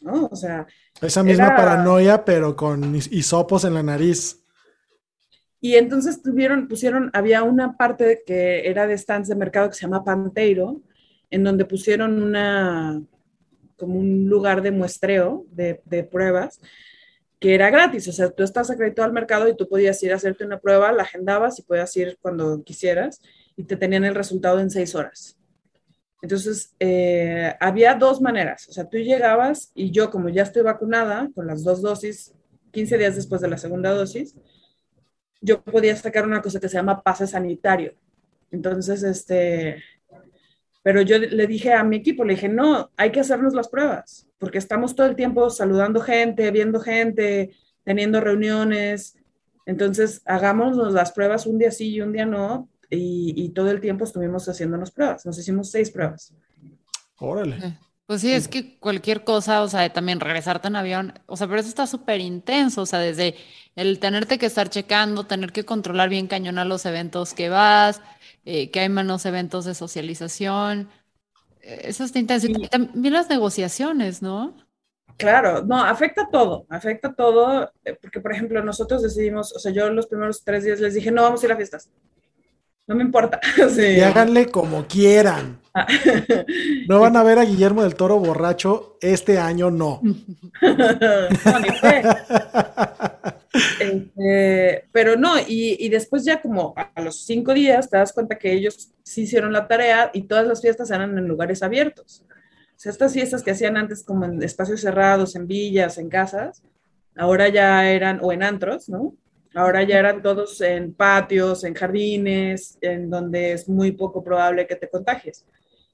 ¿no? 0.00 0.26
O 0.26 0.36
sea... 0.36 0.66
Esa 1.00 1.22
misma 1.22 1.56
paranoia, 1.56 2.24
pero 2.24 2.56
con 2.56 2.94
hisopos 2.94 3.64
en 3.64 3.74
la 3.74 3.82
nariz. 3.82 4.40
Y 5.60 5.76
entonces 5.76 6.22
tuvieron, 6.22 6.68
pusieron, 6.68 7.10
había 7.14 7.42
una 7.42 7.76
parte 7.76 8.22
que 8.26 8.68
era 8.68 8.86
de 8.86 8.98
stands 8.98 9.28
de 9.28 9.34
mercado 9.34 9.68
que 9.68 9.74
se 9.74 9.82
llama 9.82 10.04
Panteiro, 10.04 10.82
en 11.30 11.42
donde 11.42 11.64
pusieron 11.64 12.22
una, 12.22 13.00
como 13.76 13.98
un 13.98 14.28
lugar 14.28 14.60
de 14.60 14.70
muestreo 14.70 15.46
de, 15.50 15.80
de 15.86 16.04
pruebas, 16.04 16.60
que 17.40 17.54
era 17.54 17.70
gratis, 17.70 18.08
o 18.08 18.12
sea, 18.12 18.30
tú 18.30 18.42
estás 18.42 18.70
acreditado 18.70 19.06
al 19.06 19.12
mercado 19.12 19.48
y 19.48 19.56
tú 19.56 19.68
podías 19.68 20.02
ir 20.02 20.12
a 20.12 20.16
hacerte 20.16 20.44
una 20.44 20.60
prueba, 20.60 20.92
la 20.92 21.02
agendabas 21.02 21.58
y 21.58 21.62
podías 21.62 21.94
ir 21.96 22.18
cuando 22.20 22.62
quisieras 22.62 23.20
y 23.56 23.64
te 23.64 23.76
tenían 23.76 24.04
el 24.04 24.14
resultado 24.14 24.60
en 24.60 24.70
seis 24.70 24.94
horas. 24.94 25.36
Entonces, 26.24 26.74
eh, 26.80 27.54
había 27.60 27.94
dos 27.96 28.18
maneras. 28.22 28.66
O 28.70 28.72
sea, 28.72 28.88
tú 28.88 28.96
llegabas 28.96 29.70
y 29.74 29.90
yo, 29.90 30.10
como 30.10 30.30
ya 30.30 30.44
estoy 30.44 30.62
vacunada 30.62 31.28
con 31.34 31.46
las 31.46 31.62
dos 31.62 31.82
dosis, 31.82 32.32
15 32.70 32.96
días 32.96 33.16
después 33.16 33.42
de 33.42 33.48
la 33.48 33.58
segunda 33.58 33.90
dosis, 33.92 34.34
yo 35.42 35.62
podía 35.62 35.94
sacar 35.94 36.24
una 36.24 36.40
cosa 36.40 36.58
que 36.60 36.70
se 36.70 36.78
llama 36.78 37.02
pase 37.02 37.26
sanitario. 37.26 37.92
Entonces, 38.50 39.02
este, 39.02 39.84
pero 40.82 41.02
yo 41.02 41.18
le 41.18 41.46
dije 41.46 41.74
a 41.74 41.84
mi 41.84 41.96
equipo, 41.96 42.24
le 42.24 42.36
dije, 42.36 42.48
no, 42.48 42.90
hay 42.96 43.12
que 43.12 43.20
hacernos 43.20 43.52
las 43.52 43.68
pruebas, 43.68 44.26
porque 44.38 44.56
estamos 44.56 44.96
todo 44.96 45.06
el 45.06 45.16
tiempo 45.16 45.50
saludando 45.50 46.00
gente, 46.00 46.50
viendo 46.50 46.80
gente, 46.80 47.50
teniendo 47.82 48.22
reuniones. 48.22 49.18
Entonces, 49.66 50.22
hagámonos 50.24 50.94
las 50.94 51.12
pruebas 51.12 51.44
un 51.44 51.58
día 51.58 51.70
sí 51.70 51.90
y 51.90 52.00
un 52.00 52.12
día 52.12 52.24
no, 52.24 52.70
y, 52.96 53.48
todo 53.54 53.70
el 53.70 53.80
tiempo 53.80 54.04
estuvimos 54.04 54.48
haciéndonos 54.48 54.90
pruebas. 54.90 55.24
Nos 55.26 55.38
hicimos 55.38 55.70
seis 55.70 55.90
pruebas. 55.90 56.34
Órale. 57.18 57.78
Pues 58.06 58.20
sí, 58.20 58.32
es 58.32 58.48
que 58.48 58.78
cualquier 58.78 59.24
cosa, 59.24 59.62
o 59.62 59.68
sea, 59.68 59.90
también 59.90 60.20
regresarte 60.20 60.68
en 60.68 60.76
avión, 60.76 61.14
o 61.24 61.38
sea, 61.38 61.46
pero 61.46 61.60
eso 61.60 61.70
está 61.70 61.86
súper 61.86 62.20
intenso, 62.20 62.82
o 62.82 62.86
sea, 62.86 62.98
desde 62.98 63.34
el 63.76 63.98
tenerte 63.98 64.36
que 64.36 64.44
estar 64.44 64.68
checando, 64.68 65.24
tener 65.24 65.52
que 65.52 65.64
controlar 65.64 66.10
bien 66.10 66.26
cañón 66.26 66.58
a 66.58 66.66
los 66.66 66.84
eventos 66.84 67.32
que 67.32 67.48
vas, 67.48 68.02
eh, 68.44 68.70
que 68.70 68.80
hay 68.80 68.90
menos 68.90 69.24
eventos 69.24 69.64
de 69.64 69.74
socialización, 69.74 70.90
eh, 71.62 71.80
eso 71.84 72.04
está 72.04 72.18
intenso. 72.18 72.46
Y 72.46 72.68
también 72.68 73.14
las 73.14 73.30
negociaciones, 73.30 74.20
¿no? 74.20 74.54
Claro, 75.16 75.64
no, 75.64 75.82
afecta 75.82 76.28
todo, 76.30 76.66
afecta 76.68 77.14
todo, 77.14 77.70
eh, 77.84 77.96
porque 78.00 78.20
por 78.20 78.32
ejemplo 78.32 78.62
nosotros 78.62 79.02
decidimos, 79.02 79.54
o 79.54 79.58
sea, 79.58 79.72
yo 79.72 79.88
los 79.90 80.08
primeros 80.08 80.42
tres 80.42 80.64
días 80.64 80.80
les 80.80 80.94
dije, 80.94 81.10
no, 81.10 81.22
vamos 81.22 81.42
a 81.42 81.46
ir 81.46 81.52
a 81.52 81.56
fiestas, 81.56 81.88
no 82.86 82.94
me 82.94 83.02
importa. 83.02 83.40
Y 83.78 84.00
háganle 84.00 84.46
como 84.46 84.86
quieran. 84.86 85.60
Ah. 85.74 85.86
no 86.88 87.00
van 87.00 87.16
a 87.16 87.22
ver 87.22 87.38
a 87.38 87.44
Guillermo 87.44 87.82
del 87.82 87.94
Toro 87.94 88.18
borracho 88.18 88.96
este 89.00 89.38
año, 89.38 89.70
no. 89.70 90.00
no 90.02 91.58
ni 91.60 91.68
este, 93.80 94.88
pero 94.92 95.16
no, 95.16 95.38
y, 95.38 95.76
y, 95.78 95.88
después 95.88 96.24
ya 96.24 96.40
como 96.40 96.74
a 96.76 97.00
los 97.00 97.24
cinco 97.24 97.54
días 97.54 97.88
te 97.88 97.96
das 97.96 98.12
cuenta 98.12 98.36
que 98.36 98.52
ellos 98.52 98.90
sí 99.02 99.22
hicieron 99.22 99.52
la 99.52 99.68
tarea 99.68 100.10
y 100.12 100.22
todas 100.22 100.46
las 100.46 100.60
fiestas 100.60 100.90
eran 100.90 101.16
en 101.16 101.26
lugares 101.26 101.62
abiertos. 101.62 102.24
O 102.76 102.78
sea, 102.78 102.90
estas 102.90 103.12
fiestas 103.12 103.42
que 103.42 103.52
hacían 103.52 103.76
antes 103.76 104.02
como 104.02 104.24
en 104.24 104.42
espacios 104.42 104.80
cerrados, 104.80 105.36
en 105.36 105.46
villas, 105.46 105.98
en 105.98 106.08
casas, 106.08 106.62
ahora 107.16 107.48
ya 107.48 107.88
eran, 107.88 108.18
o 108.22 108.32
en 108.32 108.42
antros, 108.42 108.88
¿no? 108.88 109.14
Ahora 109.54 109.82
ya 109.84 109.98
eran 109.98 110.20
todos 110.20 110.60
en 110.60 110.92
patios, 110.94 111.62
en 111.64 111.74
jardines, 111.74 112.76
en 112.80 113.08
donde 113.08 113.52
es 113.52 113.68
muy 113.68 113.92
poco 113.92 114.22
probable 114.22 114.66
que 114.66 114.74
te 114.74 114.88
contagies. 114.88 115.44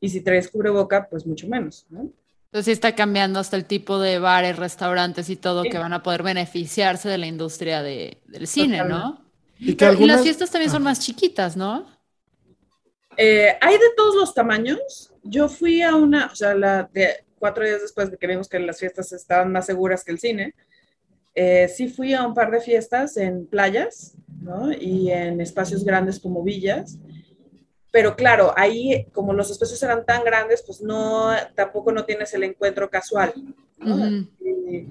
Y 0.00 0.08
si 0.08 0.22
traes 0.22 0.50
cubreboca, 0.50 1.06
pues 1.08 1.26
mucho 1.26 1.46
menos, 1.46 1.86
¿no? 1.90 2.10
Entonces 2.46 2.64
sí 2.64 2.72
está 2.72 2.96
cambiando 2.96 3.38
hasta 3.38 3.56
el 3.56 3.64
tipo 3.64 4.00
de 4.00 4.18
bares, 4.18 4.56
restaurantes 4.56 5.30
y 5.30 5.36
todo 5.36 5.62
que 5.62 5.78
van 5.78 5.92
a 5.92 6.02
poder 6.02 6.24
beneficiarse 6.24 7.08
de 7.08 7.18
la 7.18 7.26
industria 7.26 7.80
de, 7.80 8.18
del 8.26 8.48
cine, 8.48 8.82
¿no? 8.84 9.24
Y, 9.60 9.76
las 9.76 10.22
fiestas 10.22 10.50
también 10.50 10.72
son 10.72 10.82
más 10.82 10.98
chiquitas, 10.98 11.56
¿no? 11.56 11.86
Eh, 13.16 13.56
hay 13.60 13.74
de 13.74 13.90
todos 13.96 14.16
los 14.16 14.34
tamaños. 14.34 15.12
Yo 15.22 15.48
fui 15.48 15.82
a 15.82 15.94
una, 15.94 16.26
o 16.26 16.34
sea, 16.34 16.54
la 16.54 16.88
de 16.92 17.24
cuatro 17.38 17.64
días 17.64 17.82
después 17.82 18.10
de 18.10 18.16
que 18.16 18.26
vimos 18.26 18.48
que 18.48 18.58
las 18.58 18.80
fiestas 18.80 19.12
estaban 19.12 19.52
más 19.52 19.66
seguras 19.66 20.02
que 20.02 20.12
el 20.12 20.18
cine, 20.18 20.54
eh, 21.34 21.68
sí 21.68 21.88
fui 21.88 22.14
a 22.14 22.26
un 22.26 22.34
par 22.34 22.50
de 22.50 22.60
fiestas 22.60 23.16
en 23.16 23.46
playas, 23.46 24.16
¿no? 24.40 24.72
Y 24.72 25.10
en 25.10 25.40
espacios 25.40 25.84
grandes 25.84 26.18
como 26.18 26.42
villas. 26.42 26.98
Pero 27.92 28.14
claro, 28.14 28.52
ahí 28.56 29.06
como 29.12 29.32
los 29.32 29.50
espacios 29.50 29.82
eran 29.82 30.04
tan 30.04 30.24
grandes, 30.24 30.62
pues 30.64 30.80
no, 30.80 31.30
tampoco 31.54 31.90
no 31.92 32.04
tienes 32.04 32.32
el 32.34 32.44
encuentro 32.44 32.88
casual. 32.88 33.32
¿no? 33.78 34.28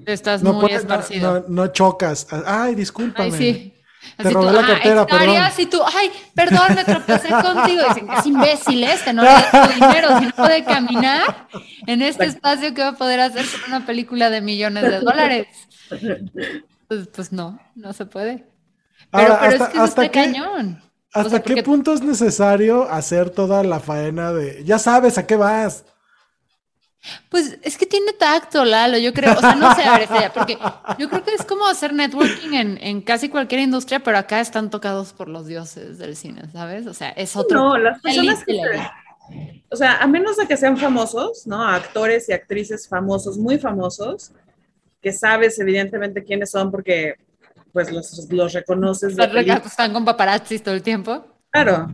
Estás 0.06 0.42
muy 0.42 0.72
esparcido. 0.72 1.44
No, 1.48 1.68
chocas. 1.68 2.26
Ay, 2.44 2.74
discúlpame. 2.74 3.30
Ay, 3.32 3.32
sí. 3.32 3.74
Te 4.16 4.30
robé 4.30 4.52
la 4.52 4.66
cartera, 4.66 5.06
perdón. 5.06 5.36
Y 5.58 5.66
tú, 5.66 5.80
ay, 5.94 6.10
perdón, 6.34 6.74
me 6.74 6.84
tropecé 6.84 7.28
contigo. 7.42 7.82
Dicen, 7.88 8.08
es 8.10 8.26
imbécil 8.26 8.84
este, 8.84 9.12
no 9.12 9.22
le 9.22 9.28
da 9.28 9.68
dinero. 9.74 10.18
Si 10.18 10.26
no 10.26 10.32
puede 10.32 10.64
caminar 10.64 11.48
en 11.86 12.02
este 12.02 12.24
espacio, 12.26 12.74
¿qué 12.74 12.82
va 12.82 12.88
a 12.88 12.96
poder 12.96 13.20
hacer 13.20 13.44
con 13.46 13.74
una 13.74 13.86
película 13.86 14.30
de 14.30 14.40
millones 14.40 14.82
de 14.82 15.00
dólares? 15.00 15.46
Pues, 16.88 17.08
pues 17.14 17.32
no, 17.32 17.60
no 17.74 17.92
se 17.92 18.06
puede. 18.06 18.46
Pero, 19.10 19.38
pero 19.40 19.64
es 19.64 19.70
que 19.70 19.78
es 19.78 19.84
está 19.84 20.10
cañón. 20.10 20.82
¿Hasta 21.12 21.42
qué 21.42 21.62
punto 21.62 21.92
es 21.92 22.02
necesario 22.02 22.88
hacer 22.88 23.30
toda 23.30 23.64
la 23.64 23.80
faena 23.80 24.32
de, 24.32 24.62
ya 24.64 24.78
sabes 24.78 25.18
a 25.18 25.26
qué 25.26 25.36
vas? 25.36 25.84
Pues 27.30 27.58
es 27.62 27.78
que 27.78 27.86
tiene 27.86 28.12
tacto, 28.12 28.64
Lalo, 28.64 28.98
yo 28.98 29.12
creo, 29.14 29.32
o 29.32 29.40
sea, 29.40 29.54
no 29.54 29.74
sé, 29.74 29.82
a 29.84 29.98
ver, 29.98 30.30
porque 30.34 30.58
yo 30.98 31.08
creo 31.08 31.24
que 31.24 31.34
es 31.34 31.44
como 31.44 31.66
hacer 31.66 31.94
networking 31.94 32.52
en, 32.52 33.00
casi 33.00 33.28
cualquier 33.28 33.62
industria, 33.62 34.00
pero 34.00 34.18
acá 34.18 34.40
están 34.40 34.68
tocados 34.68 35.12
por 35.12 35.28
los 35.28 35.46
dioses 35.46 35.98
del 35.98 36.14
cine, 36.14 36.42
¿sabes? 36.52 36.86
O 36.86 36.94
sea, 36.94 37.08
es 37.10 37.36
otro... 37.36 37.58
No, 37.58 37.78
las 37.78 38.00
personas 38.00 38.44
que 38.44 38.60
o 39.70 39.76
sea, 39.76 39.98
a 39.98 40.06
menos 40.06 40.36
de 40.36 40.46
que 40.46 40.56
sean 40.56 40.76
famosos, 40.76 41.46
¿no? 41.46 41.62
Actores 41.62 42.28
y 42.28 42.32
actrices 42.32 42.88
famosos, 42.88 43.38
muy 43.38 43.58
famosos, 43.58 44.32
que 45.00 45.12
sabes 45.12 45.58
evidentemente 45.60 46.24
quiénes 46.24 46.50
son 46.50 46.70
porque 46.70 47.14
pues 47.72 47.92
los, 47.92 48.28
los 48.30 48.52
reconoces. 48.52 49.16
están 49.16 49.92
con 49.92 50.04
paparazzis 50.04 50.62
todo 50.62 50.74
el 50.74 50.82
tiempo. 50.82 51.24
Claro, 51.50 51.88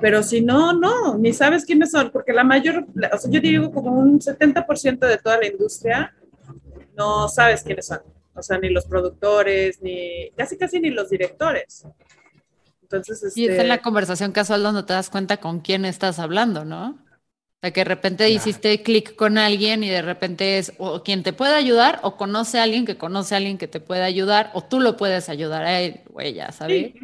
pero 0.00 0.22
si 0.22 0.40
no, 0.40 0.72
no, 0.72 1.18
ni 1.18 1.32
sabes 1.32 1.64
quiénes 1.64 1.90
son, 1.90 2.10
porque 2.10 2.32
la 2.32 2.44
mayor, 2.44 2.86
o 3.12 3.18
sea, 3.18 3.30
yo 3.30 3.40
digo 3.40 3.72
como 3.72 3.92
un 3.92 4.20
70% 4.20 4.98
de 4.98 5.18
toda 5.18 5.38
la 5.38 5.46
industria 5.46 6.14
no 7.00 7.28
sabes 7.28 7.62
quiénes 7.62 7.86
son. 7.86 8.00
O 8.34 8.42
sea, 8.42 8.58
ni 8.58 8.68
los 8.68 8.84
productores, 8.84 9.80
ni 9.82 10.30
casi 10.36 10.56
casi 10.56 10.80
ni 10.80 10.90
los 10.90 11.08
directores. 11.08 11.86
Entonces, 12.82 13.22
este... 13.22 13.40
Y 13.40 13.46
es 13.46 13.58
en 13.58 13.68
la 13.68 13.82
conversación 13.82 14.32
casual 14.32 14.62
donde 14.62 14.82
te 14.82 14.92
das 14.92 15.10
cuenta 15.10 15.38
con 15.38 15.60
quién 15.60 15.84
estás 15.84 16.18
hablando, 16.18 16.64
¿no? 16.64 16.90
O 16.90 17.60
sea, 17.60 17.72
que 17.72 17.80
de 17.80 17.84
repente 17.84 18.30
hiciste 18.30 18.82
clic 18.82 19.16
con 19.16 19.36
alguien 19.36 19.84
y 19.84 19.90
de 19.90 20.00
repente 20.00 20.58
es 20.58 20.72
o 20.78 21.02
quien 21.02 21.22
te 21.22 21.34
puede 21.34 21.54
ayudar 21.54 22.00
o 22.02 22.16
conoce 22.16 22.58
a 22.58 22.62
alguien 22.62 22.86
que 22.86 22.96
conoce 22.96 23.34
a 23.34 23.38
alguien 23.38 23.58
que 23.58 23.68
te 23.68 23.80
puede 23.80 24.02
ayudar 24.02 24.50
o 24.54 24.62
tú 24.62 24.80
lo 24.80 24.96
puedes 24.96 25.28
ayudar 25.28 25.64
a 25.64 25.80
él, 25.80 26.00
güey, 26.08 26.32
ya, 26.32 26.52
¿sabes? 26.52 26.94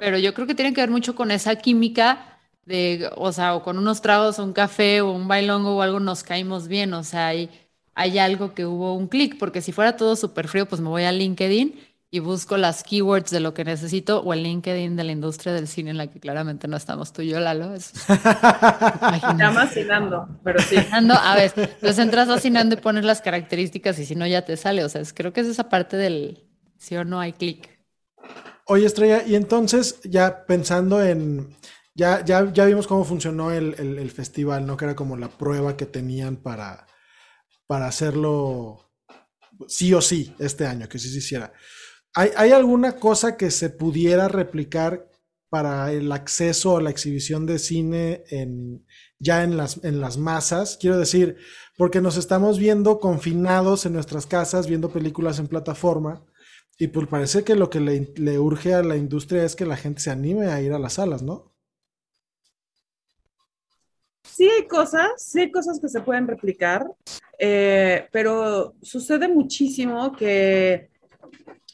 Pero 0.00 0.18
yo 0.18 0.34
creo 0.34 0.46
que 0.46 0.54
tiene 0.54 0.72
que 0.72 0.80
ver 0.80 0.90
mucho 0.90 1.14
con 1.14 1.30
esa 1.30 1.56
química 1.56 2.38
de, 2.66 3.10
o 3.16 3.32
sea, 3.32 3.54
o 3.54 3.62
con 3.62 3.78
unos 3.78 4.02
tragos, 4.02 4.38
un 4.38 4.52
café 4.52 5.00
o 5.00 5.12
un 5.12 5.28
bailongo 5.28 5.76
o 5.76 5.82
algo 5.82 6.00
nos 6.00 6.22
caímos 6.22 6.68
bien, 6.68 6.94
o 6.94 7.02
sea, 7.02 7.28
hay, 7.28 7.50
hay 7.94 8.18
algo 8.18 8.54
que 8.54 8.66
hubo 8.66 8.94
un 8.94 9.08
clic, 9.08 9.38
porque 9.38 9.60
si 9.60 9.72
fuera 9.72 9.96
todo 9.96 10.16
súper 10.16 10.48
frío, 10.48 10.66
pues 10.66 10.80
me 10.80 10.88
voy 10.88 11.04
a 11.04 11.12
LinkedIn 11.12 11.74
y 12.14 12.18
busco 12.18 12.58
las 12.58 12.82
keywords 12.84 13.30
de 13.30 13.40
lo 13.40 13.54
que 13.54 13.64
necesito 13.64 14.20
o 14.20 14.34
el 14.34 14.42
LinkedIn 14.42 14.96
de 14.96 15.04
la 15.04 15.12
industria 15.12 15.54
del 15.54 15.66
cine 15.66 15.90
en 15.90 15.96
la 15.96 16.08
que 16.08 16.20
claramente 16.20 16.68
no 16.68 16.76
estamos 16.76 17.10
tú 17.14 17.22
y 17.22 17.28
yo, 17.28 17.40
Lalo. 17.40 17.74
Es... 17.74 17.92
Llamas 19.38 19.70
pero 20.44 20.60
sí. 20.60 20.76
a 20.76 21.34
ver, 21.36 21.76
pues 21.80 21.98
entras 21.98 22.28
asinando 22.28 22.74
y 22.74 22.78
pones 22.78 23.06
las 23.06 23.22
características 23.22 23.98
y 23.98 24.04
si 24.04 24.14
no 24.14 24.26
ya 24.26 24.42
te 24.42 24.58
sale. 24.58 24.84
O 24.84 24.90
sea, 24.90 25.00
creo 25.14 25.32
que 25.32 25.40
es 25.40 25.46
esa 25.46 25.70
parte 25.70 25.96
del 25.96 26.44
si 26.76 26.96
o 26.96 27.04
no 27.06 27.18
hay 27.18 27.32
clic. 27.32 27.70
Oye, 28.72 28.86
Estrella, 28.86 29.22
y 29.26 29.34
entonces 29.34 30.00
ya 30.02 30.46
pensando 30.46 31.04
en, 31.04 31.54
ya, 31.94 32.24
ya, 32.24 32.50
ya 32.54 32.64
vimos 32.64 32.86
cómo 32.86 33.04
funcionó 33.04 33.50
el, 33.50 33.74
el, 33.78 34.10
festival, 34.10 34.64
¿no? 34.64 34.78
Que 34.78 34.86
era 34.86 34.96
como 34.96 35.14
la 35.18 35.28
prueba 35.28 35.76
que 35.76 35.84
tenían 35.84 36.36
para, 36.36 36.86
para 37.66 37.86
hacerlo 37.86 38.90
sí 39.68 39.92
o 39.92 40.00
sí 40.00 40.34
este 40.38 40.66
año, 40.66 40.88
que 40.88 40.98
sí 40.98 41.10
se 41.10 41.18
hiciera. 41.18 41.52
¿Hay, 42.14 42.52
alguna 42.52 42.96
cosa 42.96 43.36
que 43.36 43.50
se 43.50 43.68
pudiera 43.68 44.26
replicar 44.28 45.06
para 45.50 45.92
el 45.92 46.10
acceso 46.10 46.78
a 46.78 46.82
la 46.82 46.88
exhibición 46.88 47.44
de 47.44 47.58
cine 47.58 48.24
en, 48.30 48.86
ya 49.18 49.44
en 49.44 49.58
las, 49.58 49.84
en 49.84 50.00
las 50.00 50.16
masas? 50.16 50.78
Quiero 50.80 50.98
decir, 50.98 51.36
porque 51.76 52.00
nos 52.00 52.16
estamos 52.16 52.58
viendo 52.58 53.00
confinados 53.00 53.84
en 53.84 53.92
nuestras 53.92 54.24
casas, 54.24 54.66
viendo 54.66 54.88
películas 54.88 55.38
en 55.38 55.48
plataforma, 55.48 56.24
y 56.82 56.88
pues 56.88 57.06
parece 57.06 57.44
que 57.44 57.54
lo 57.54 57.70
que 57.70 57.78
le, 57.78 58.12
le 58.16 58.40
urge 58.40 58.74
a 58.74 58.82
la 58.82 58.96
industria 58.96 59.44
es 59.44 59.54
que 59.54 59.64
la 59.64 59.76
gente 59.76 60.00
se 60.00 60.10
anime 60.10 60.48
a 60.48 60.60
ir 60.60 60.72
a 60.72 60.80
las 60.80 60.94
salas, 60.94 61.22
¿no? 61.22 61.54
Sí 64.24 64.48
hay 64.48 64.66
cosas, 64.66 65.10
sí 65.16 65.42
hay 65.42 65.52
cosas 65.52 65.78
que 65.78 65.88
se 65.88 66.00
pueden 66.00 66.26
replicar, 66.26 66.84
eh, 67.38 68.08
pero 68.10 68.74
sucede 68.82 69.28
muchísimo 69.28 70.10
que 70.10 70.90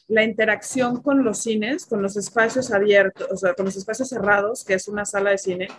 la 0.09 0.23
interacción 0.23 1.01
con 1.01 1.23
los 1.23 1.39
cines, 1.39 1.87
con 1.87 2.03
los 2.03 2.15
espacios 2.15 2.71
abiertos, 2.71 3.29
o 3.31 3.35
sea, 3.35 3.55
con 3.55 3.65
los 3.65 3.77
espacios 3.77 4.09
cerrados, 4.09 4.63
que 4.63 4.75
es 4.75 4.87
una 4.87 5.05
sala 5.05 5.31
de 5.31 5.39
cine, 5.39 5.69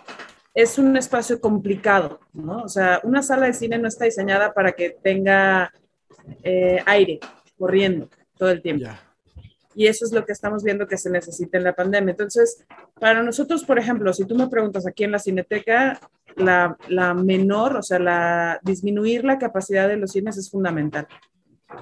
es 0.53 0.77
un 0.77 0.97
espacio 0.97 1.39
complicado, 1.39 2.19
¿no? 2.33 2.63
O 2.63 2.67
sea, 2.67 2.99
una 3.03 3.23
sala 3.23 3.45
de 3.45 3.53
cine 3.53 3.77
no 3.77 3.87
está 3.87 4.03
diseñada 4.03 4.53
para 4.53 4.73
que 4.73 4.89
tenga 5.01 5.71
eh, 6.43 6.83
aire 6.85 7.21
corriendo 7.57 8.09
todo 8.37 8.49
el 8.49 8.61
tiempo. 8.61 8.89
Y 9.75 9.87
eso 9.87 10.05
es 10.05 10.11
lo 10.11 10.25
que 10.25 10.33
estamos 10.33 10.63
viendo 10.63 10.87
que 10.87 10.97
se 10.97 11.09
necesita 11.09 11.57
en 11.57 11.63
la 11.63 11.73
pandemia. 11.73 12.11
Entonces, 12.11 12.65
para 12.99 13.23
nosotros, 13.23 13.63
por 13.63 13.79
ejemplo, 13.79 14.13
si 14.13 14.25
tú 14.25 14.35
me 14.35 14.47
preguntas 14.47 14.85
aquí 14.85 15.03
en 15.03 15.11
la 15.11 15.19
cineteca, 15.19 15.99
la, 16.35 16.77
la 16.87 17.13
menor, 17.13 17.77
o 17.77 17.81
sea, 17.81 17.99
la, 17.99 18.59
disminuir 18.63 19.23
la 19.23 19.37
capacidad 19.37 19.87
de 19.87 19.97
los 19.97 20.11
cines 20.11 20.37
es 20.37 20.49
fundamental. 20.49 21.07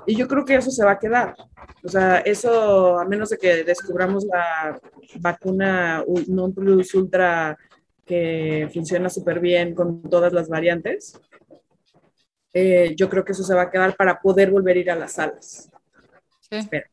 Y 0.05 0.15
yo 0.15 0.27
creo 0.27 0.45
que 0.45 0.55
eso 0.55 0.71
se 0.71 0.85
va 0.85 0.91
a 0.91 0.99
quedar. 0.99 1.35
O 1.83 1.89
sea, 1.89 2.19
eso, 2.19 2.99
a 2.99 3.05
menos 3.05 3.29
de 3.29 3.37
que 3.37 3.63
descubramos 3.63 4.25
la 4.25 4.79
vacuna 5.19 6.03
non 6.27 6.53
plus 6.53 6.93
ultra 6.93 7.57
que 8.05 8.69
funciona 8.73 9.09
súper 9.09 9.39
bien 9.39 9.73
con 9.73 10.01
todas 10.03 10.33
las 10.33 10.49
variantes, 10.49 11.19
eh, 12.53 12.95
yo 12.95 13.09
creo 13.09 13.23
que 13.23 13.33
eso 13.33 13.43
se 13.43 13.53
va 13.53 13.63
a 13.63 13.71
quedar 13.71 13.95
para 13.95 14.19
poder 14.19 14.51
volver 14.51 14.77
a 14.77 14.79
ir 14.79 14.91
a 14.91 14.95
las 14.95 15.13
salas. 15.13 15.69
Sí. 16.41 16.57
Espero. 16.57 16.87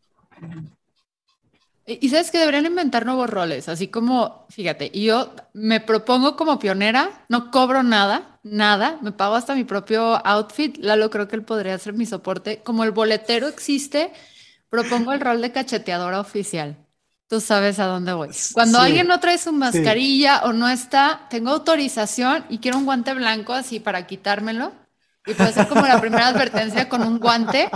Y 1.88 2.08
sabes 2.08 2.32
que 2.32 2.38
deberían 2.38 2.66
inventar 2.66 3.06
nuevos 3.06 3.30
roles, 3.30 3.68
así 3.68 3.86
como, 3.86 4.44
fíjate, 4.50 4.90
yo 4.90 5.32
me 5.52 5.78
propongo 5.80 6.34
como 6.34 6.58
pionera, 6.58 7.24
no 7.28 7.52
cobro 7.52 7.84
nada, 7.84 8.40
nada, 8.42 8.98
me 9.02 9.12
pago 9.12 9.36
hasta 9.36 9.54
mi 9.54 9.62
propio 9.62 10.16
outfit, 10.26 10.76
Lalo 10.78 11.10
creo 11.10 11.28
que 11.28 11.36
él 11.36 11.44
podría 11.44 11.78
ser 11.78 11.92
mi 11.92 12.04
soporte, 12.04 12.60
como 12.64 12.82
el 12.82 12.90
boletero 12.90 13.46
existe, 13.46 14.12
propongo 14.68 15.12
el 15.12 15.20
rol 15.20 15.40
de 15.40 15.52
cacheteadora 15.52 16.18
oficial. 16.18 16.76
Tú 17.28 17.40
sabes 17.40 17.78
a 17.78 17.86
dónde 17.86 18.12
voy. 18.12 18.30
Cuando 18.52 18.78
alguien 18.78 19.06
no 19.06 19.20
trae 19.20 19.38
su 19.38 19.52
mascarilla 19.52 20.42
o 20.44 20.52
no 20.52 20.68
está, 20.68 21.26
tengo 21.30 21.50
autorización 21.50 22.44
y 22.48 22.58
quiero 22.58 22.78
un 22.78 22.84
guante 22.84 23.14
blanco 23.14 23.52
así 23.52 23.78
para 23.78 24.06
quitármelo 24.08 24.72
Y 25.26 25.34
puede 25.34 25.52
ser 25.52 25.66
como 25.66 25.82
la 25.86 26.00
primera 26.00 26.28
advertencia 26.28 26.88
con 26.88 27.02
un 27.02 27.18
guante, 27.18 27.68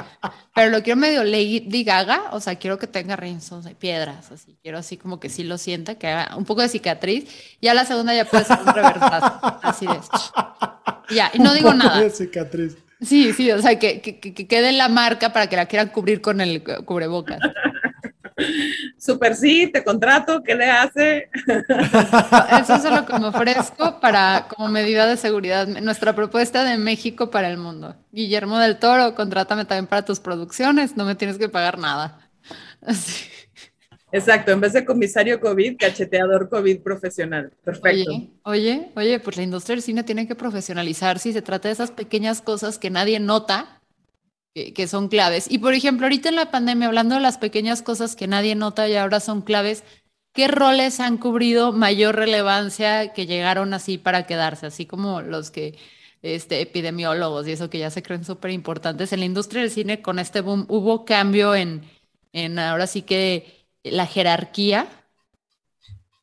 pero 0.55 0.71
lo 0.71 0.83
quiero 0.83 0.99
medio 0.99 1.25
Lady 1.25 1.85
Gaga, 1.85 2.31
o 2.31 2.41
sea, 2.41 2.55
quiero 2.57 2.79
que 2.79 2.87
tenga 2.87 3.17
rinzos 3.17 3.67
y 3.67 3.75
piedras, 3.75 4.31
así. 4.31 4.57
Quiero 4.63 4.79
así 4.79 4.97
como 4.97 5.19
que 5.19 5.29
sí 5.29 5.43
lo 5.43 5.59
sienta, 5.59 5.97
que 5.97 6.07
haga 6.07 6.37
un 6.37 6.45
poco 6.45 6.63
de 6.63 6.69
cicatriz. 6.69 7.29
Ya 7.61 7.75
la 7.75 7.85
segunda 7.85 8.15
ya 8.15 8.25
puede 8.25 8.45
ser 8.45 8.59
un 8.61 8.73
reversazo, 8.73 9.41
así 9.63 9.87
de... 9.87 9.99
Ya, 11.15 11.31
y 11.35 11.41
no 11.41 11.53
digo 11.55 11.75
nada. 11.75 12.09
cicatriz. 12.11 12.77
Sí, 13.01 13.33
sí, 13.33 13.51
o 13.51 13.61
sea, 13.61 13.79
que, 13.79 14.01
que, 14.01 14.21
que 14.21 14.47
quede 14.47 14.73
la 14.73 14.89
marca 14.89 15.33
para 15.33 15.49
que 15.49 15.57
la 15.57 15.67
quieran 15.67 15.89
cubrir 15.89 16.21
con 16.21 16.41
el 16.41 16.63
cubrebocas. 16.85 17.41
Super 18.99 19.35
sí, 19.35 19.71
te 19.73 19.83
contrato, 19.83 20.43
¿qué 20.43 20.55
le 20.55 20.71
hace? 20.71 21.31
Eso 22.61 22.75
es 22.75 22.85
lo 22.85 23.07
que 23.07 23.19
me 23.19 23.27
ofrezco 23.27 24.01
para 24.01 24.47
como 24.49 24.69
medida 24.69 25.07
de 25.07 25.17
seguridad. 25.17 25.67
Nuestra 25.67 26.15
propuesta 26.15 26.65
de 26.65 26.79
México 26.79 27.31
para 27.31 27.51
el 27.51 27.59
mundo. 27.59 27.97
Guillermo 28.13 28.59
del 28.59 28.79
Toro, 28.79 29.15
contrátame 29.15 29.65
también 29.65 29.87
para 29.87 30.05
tus 30.05 30.21
producciones, 30.21 30.97
no 30.97 31.05
me 31.05 31.15
tienes 31.15 31.39
que 31.39 31.49
pagar 31.49 31.79
nada. 31.79 32.31
Exacto, 34.13 34.51
en 34.51 34.61
vez 34.61 34.73
de 34.73 34.85
comisario 34.85 35.41
COVID, 35.41 35.77
cacheteador 35.79 36.49
COVID 36.49 36.81
profesional. 36.83 37.53
Perfecto. 37.63 38.11
Oye, 38.11 38.31
oye, 38.43 38.93
oye, 38.97 39.21
pues 39.21 39.37
la 39.37 39.45
industria 39.45 39.77
del 39.77 39.83
cine 39.83 40.03
tiene 40.03 40.27
que 40.27 40.35
profesionalizar 40.35 41.19
si 41.19 41.33
se 41.33 41.43
trata 41.43 41.69
de 41.69 41.75
esas 41.75 41.93
pequeñas 41.93 42.41
cosas 42.41 42.79
que 42.79 42.91
nadie 42.91 43.21
nota 43.21 43.80
que, 44.55 44.89
son 44.89 45.09
claves. 45.09 45.47
Y 45.51 45.59
por 45.59 45.75
ejemplo, 45.75 46.07
ahorita 46.07 46.29
en 46.29 46.37
la 46.37 46.51
pandemia, 46.51 46.89
hablando 46.89 47.15
de 47.15 47.21
las 47.21 47.39
pequeñas 47.39 47.83
cosas 47.83 48.17
que 48.17 48.27
nadie 48.27 48.55
nota 48.55 48.89
y 48.89 48.97
ahora 48.97 49.21
son 49.21 49.43
claves, 49.43 49.85
¿qué 50.33 50.49
roles 50.49 51.01
han 51.01 51.19
cubrido 51.19 51.73
mayor 51.73 52.17
relevancia 52.17 53.13
que 53.13 53.27
llegaron 53.27 53.75
así 53.75 53.99
para 53.99 54.27
quedarse? 54.27 54.67
Así 54.67 54.87
como 54.87 55.23
los 55.23 55.51
que 55.51 55.79
este, 56.23 56.61
epidemiólogos 56.61 57.47
y 57.49 57.53
eso 57.53 57.71
que 57.71 57.79
ya 57.79 57.91
se 57.91 58.03
creen 58.03 58.25
súper 58.25 58.51
importantes. 58.51 59.13
En 59.13 59.21
la 59.21 59.27
industria 59.27 59.63
del 59.63 59.71
cine, 59.71 60.03
con 60.03 60.19
este 60.19 60.41
boom, 60.41 60.67
hubo 60.69 61.05
cambio 61.05 61.55
en, 61.55 61.83
en 62.33 62.59
ahora 62.59 62.87
sí 62.87 63.03
que 63.03 63.67
la 63.85 64.07
jerarquía. 64.07 64.89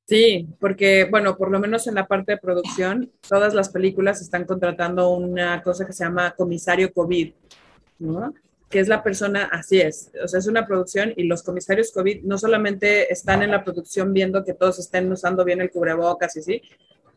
Sí, 0.05 0.47
porque, 0.59 1.05
bueno, 1.05 1.35
por 1.35 1.51
lo 1.51 1.59
menos 1.59 1.85
en 1.87 1.95
la 1.95 2.07
parte 2.07 2.33
de 2.33 2.37
producción, 2.37 3.11
todas 3.27 3.53
las 3.53 3.69
películas 3.69 4.21
están 4.21 4.45
contratando 4.45 5.09
una 5.09 5.61
cosa 5.61 5.85
que 5.85 5.91
se 5.91 6.05
llama 6.05 6.31
comisario 6.31 6.93
COVID 6.93 7.33
¿no? 7.99 8.33
que 8.69 8.79
es 8.79 8.87
la 8.87 9.01
persona, 9.01 9.45
así 9.45 9.79
es, 9.79 10.11
o 10.21 10.27
sea, 10.27 10.39
es 10.39 10.47
una 10.47 10.67
producción 10.67 11.13
y 11.15 11.23
los 11.23 11.41
comisarios 11.41 11.91
COVID 11.91 12.23
no 12.23 12.37
solamente 12.37 13.11
están 13.11 13.41
en 13.41 13.51
la 13.51 13.63
producción 13.63 14.11
viendo 14.13 14.43
que 14.43 14.53
todos 14.53 14.77
estén 14.79 15.09
usando 15.11 15.45
bien 15.45 15.61
el 15.61 15.71
cubrebocas 15.71 16.35
y 16.35 16.41
sí, 16.41 16.61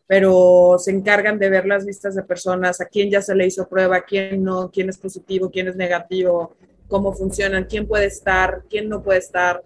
pero 0.07 0.75
se 0.77 0.91
encargan 0.91 1.39
de 1.39 1.49
ver 1.49 1.65
las 1.65 1.85
listas 1.85 2.15
de 2.15 2.23
personas, 2.23 2.79
a 2.79 2.85
quién 2.85 3.09
ya 3.09 3.21
se 3.21 3.35
le 3.35 3.45
hizo 3.45 3.67
prueba, 3.67 4.01
quién 4.01 4.43
no, 4.43 4.71
quién 4.71 4.89
es 4.89 4.97
positivo, 4.97 5.49
quién 5.49 5.67
es 5.67 5.75
negativo, 5.75 6.55
cómo 6.87 7.13
funcionan, 7.13 7.65
quién 7.65 7.87
puede 7.87 8.05
estar, 8.05 8.63
quién 8.69 8.89
no 8.89 9.01
puede 9.01 9.19
estar. 9.19 9.63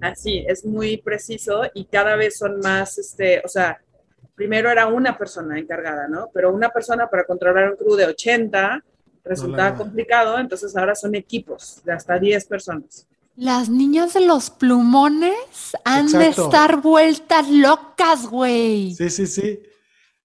Así, 0.00 0.44
es 0.48 0.64
muy 0.64 0.96
preciso 0.96 1.62
y 1.74 1.84
cada 1.84 2.16
vez 2.16 2.38
son 2.38 2.58
más, 2.60 2.98
este, 2.98 3.42
o 3.44 3.48
sea, 3.48 3.80
primero 4.34 4.70
era 4.70 4.86
una 4.86 5.16
persona 5.16 5.58
encargada, 5.58 6.08
¿no? 6.08 6.30
Pero 6.32 6.52
una 6.52 6.70
persona 6.70 7.08
para 7.08 7.24
controlar 7.24 7.70
un 7.70 7.76
crew 7.76 7.94
de 7.94 8.06
80, 8.06 8.82
resultaba 9.24 9.74
complicado, 9.74 10.38
entonces 10.38 10.76
ahora 10.76 10.94
son 10.94 11.14
equipos 11.14 11.80
de 11.84 11.92
hasta 11.92 12.18
10 12.18 12.46
personas. 12.46 13.06
Las 13.36 13.70
niñas 13.70 14.12
de 14.12 14.20
los 14.20 14.50
plumones 14.50 15.32
han 15.84 16.10
de 16.12 16.28
estar 16.28 16.82
vueltas 16.82 17.48
locas, 17.48 18.26
güey. 18.26 18.94
Sí, 18.94 19.08
sí, 19.08 19.26
sí. 19.26 19.60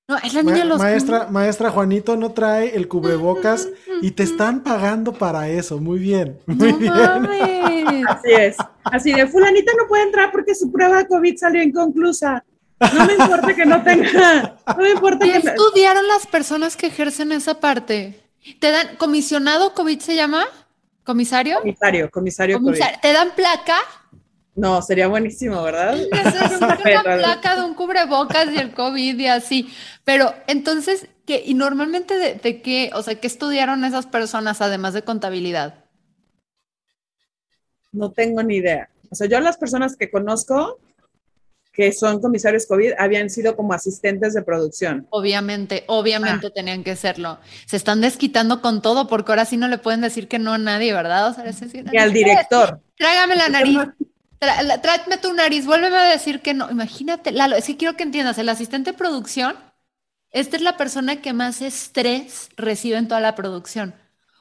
No, 0.10 0.18
es 0.18 0.34
la 0.34 0.42
niña 0.42 0.60
de 0.60 0.66
los 0.66 0.80
maestra, 0.80 1.28
maestra 1.30 1.70
Juanito 1.70 2.16
no 2.16 2.32
trae 2.32 2.76
el 2.76 2.88
cubrebocas 2.88 3.68
y 4.02 4.12
te 4.12 4.24
están 4.24 4.64
pagando 4.64 5.14
para 5.14 5.50
eso. 5.50 5.80
Muy 5.80 6.00
bien. 6.00 6.40
Muy 6.46 6.74
bien. 6.74 6.96
Así 8.08 8.32
es. 8.32 8.58
Así 8.86 9.12
de 9.12 9.28
fulanita 9.28 9.72
no 9.78 9.88
puede 9.88 10.04
entrar 10.04 10.32
porque 10.32 10.56
su 10.56 10.72
prueba 10.72 10.98
de 11.00 11.08
COVID 11.08 11.38
salió 11.38 11.62
inconclusa. 11.62 12.44
No 12.94 13.06
me 13.06 13.14
importa 13.14 13.54
que 13.54 13.66
no 13.66 13.84
tenga. 13.84 14.58
No 14.68 14.84
me 14.84 14.92
importa 14.92 15.26
¿Y 15.26 15.32
estudiaron 15.32 16.08
las 16.08 16.26
personas 16.26 16.78
que 16.78 16.88
ejercen 16.88 17.34
esa 17.34 17.60
parte? 17.60 18.27
¿Te 18.60 18.72
dan 18.72 18.96
comisionado 18.98 19.74
COVID 19.74 20.00
se 20.00 20.16
llama? 20.16 20.46
¿Comisario? 21.04 21.60
Comisario, 21.60 22.10
comisario, 22.12 22.60
¿Te 23.02 23.14
dan 23.14 23.32
placa? 23.36 23.78
No, 24.56 24.82
sería 24.82 25.08
buenísimo, 25.08 25.62
¿verdad? 25.64 25.96
una 26.58 27.04
placa 27.04 27.56
de 27.56 27.62
un 27.64 27.76
cubrebocas 27.76 28.52
y 28.52 28.58
el 28.58 28.74
COVID 28.74 29.20
y 29.20 29.28
así. 29.28 29.70
Pero 30.04 30.34
entonces, 30.48 31.08
¿qué? 31.26 31.44
¿Y 31.46 31.54
normalmente 31.54 32.18
de, 32.18 32.34
de 32.36 32.62
qué? 32.62 32.90
O 32.94 33.04
sea, 33.04 33.20
¿qué 33.20 33.28
estudiaron 33.28 33.86
esas 33.86 34.08
personas 34.08 34.62
además 34.62 34.94
de 34.94 35.04
contabilidad? 35.04 35.86
No 37.92 38.12
tengo 38.12 38.42
ni 38.44 38.56
idea. 38.56 38.90
O 39.10 39.16
sea, 39.16 39.28
yo 39.28 39.40
las 39.40 39.58
personas 39.58 39.96
que 39.96 40.10
conozco 40.10 40.80
que 41.78 41.94
son 41.94 42.20
comisarios 42.20 42.66
COVID 42.66 42.94
habían 42.98 43.30
sido 43.30 43.56
como 43.56 43.72
asistentes 43.72 44.34
de 44.34 44.42
producción. 44.42 45.06
Obviamente, 45.12 45.84
obviamente 45.86 46.48
ah. 46.48 46.50
tenían 46.50 46.84
que 46.84 46.96
serlo. 46.96 47.38
Se 47.68 47.78
están 47.78 48.02
desquitando 48.02 48.64
con 48.64 48.82
todo 48.82 49.08
porque 49.08 49.32
ahora 49.32 49.46
sí 49.46 49.58
no 49.58 49.68
le 49.68 49.78
pueden 49.78 50.02
decir 50.02 50.28
que 50.28 50.40
no 50.40 50.54
a 50.54 50.58
nadie, 50.58 50.92
¿verdad? 50.92 51.30
O 51.30 51.34
sea, 51.36 51.46
es 51.46 51.60
decir, 51.60 51.86
y 51.94 51.98
al 51.98 52.12
director. 52.14 52.82
Tráigame 52.98 53.36
la 53.36 53.50
nariz. 53.50 53.78
Tráeme 54.40 55.18
tu 55.22 55.34
nariz, 55.34 55.68
vuélveme 55.68 55.98
a 55.98 56.10
decir 56.10 56.42
que 56.42 56.56
no. 56.56 56.70
Imagínate, 56.72 57.32
Lalo, 57.32 57.56
es 57.56 57.66
que 57.66 57.78
quiero 57.78 57.96
que 57.96 58.04
entiendas, 58.04 58.40
el 58.40 58.50
asistente 58.50 58.92
de 58.92 58.98
producción, 58.98 59.56
esta 60.32 60.58
es 60.58 60.64
la 60.64 60.78
persona 60.78 61.22
que 61.22 61.34
más 61.34 61.62
estrés 61.62 62.50
recibe 62.58 62.98
en 62.98 63.08
toda 63.08 63.22
la 63.22 63.36
producción. 63.36 63.94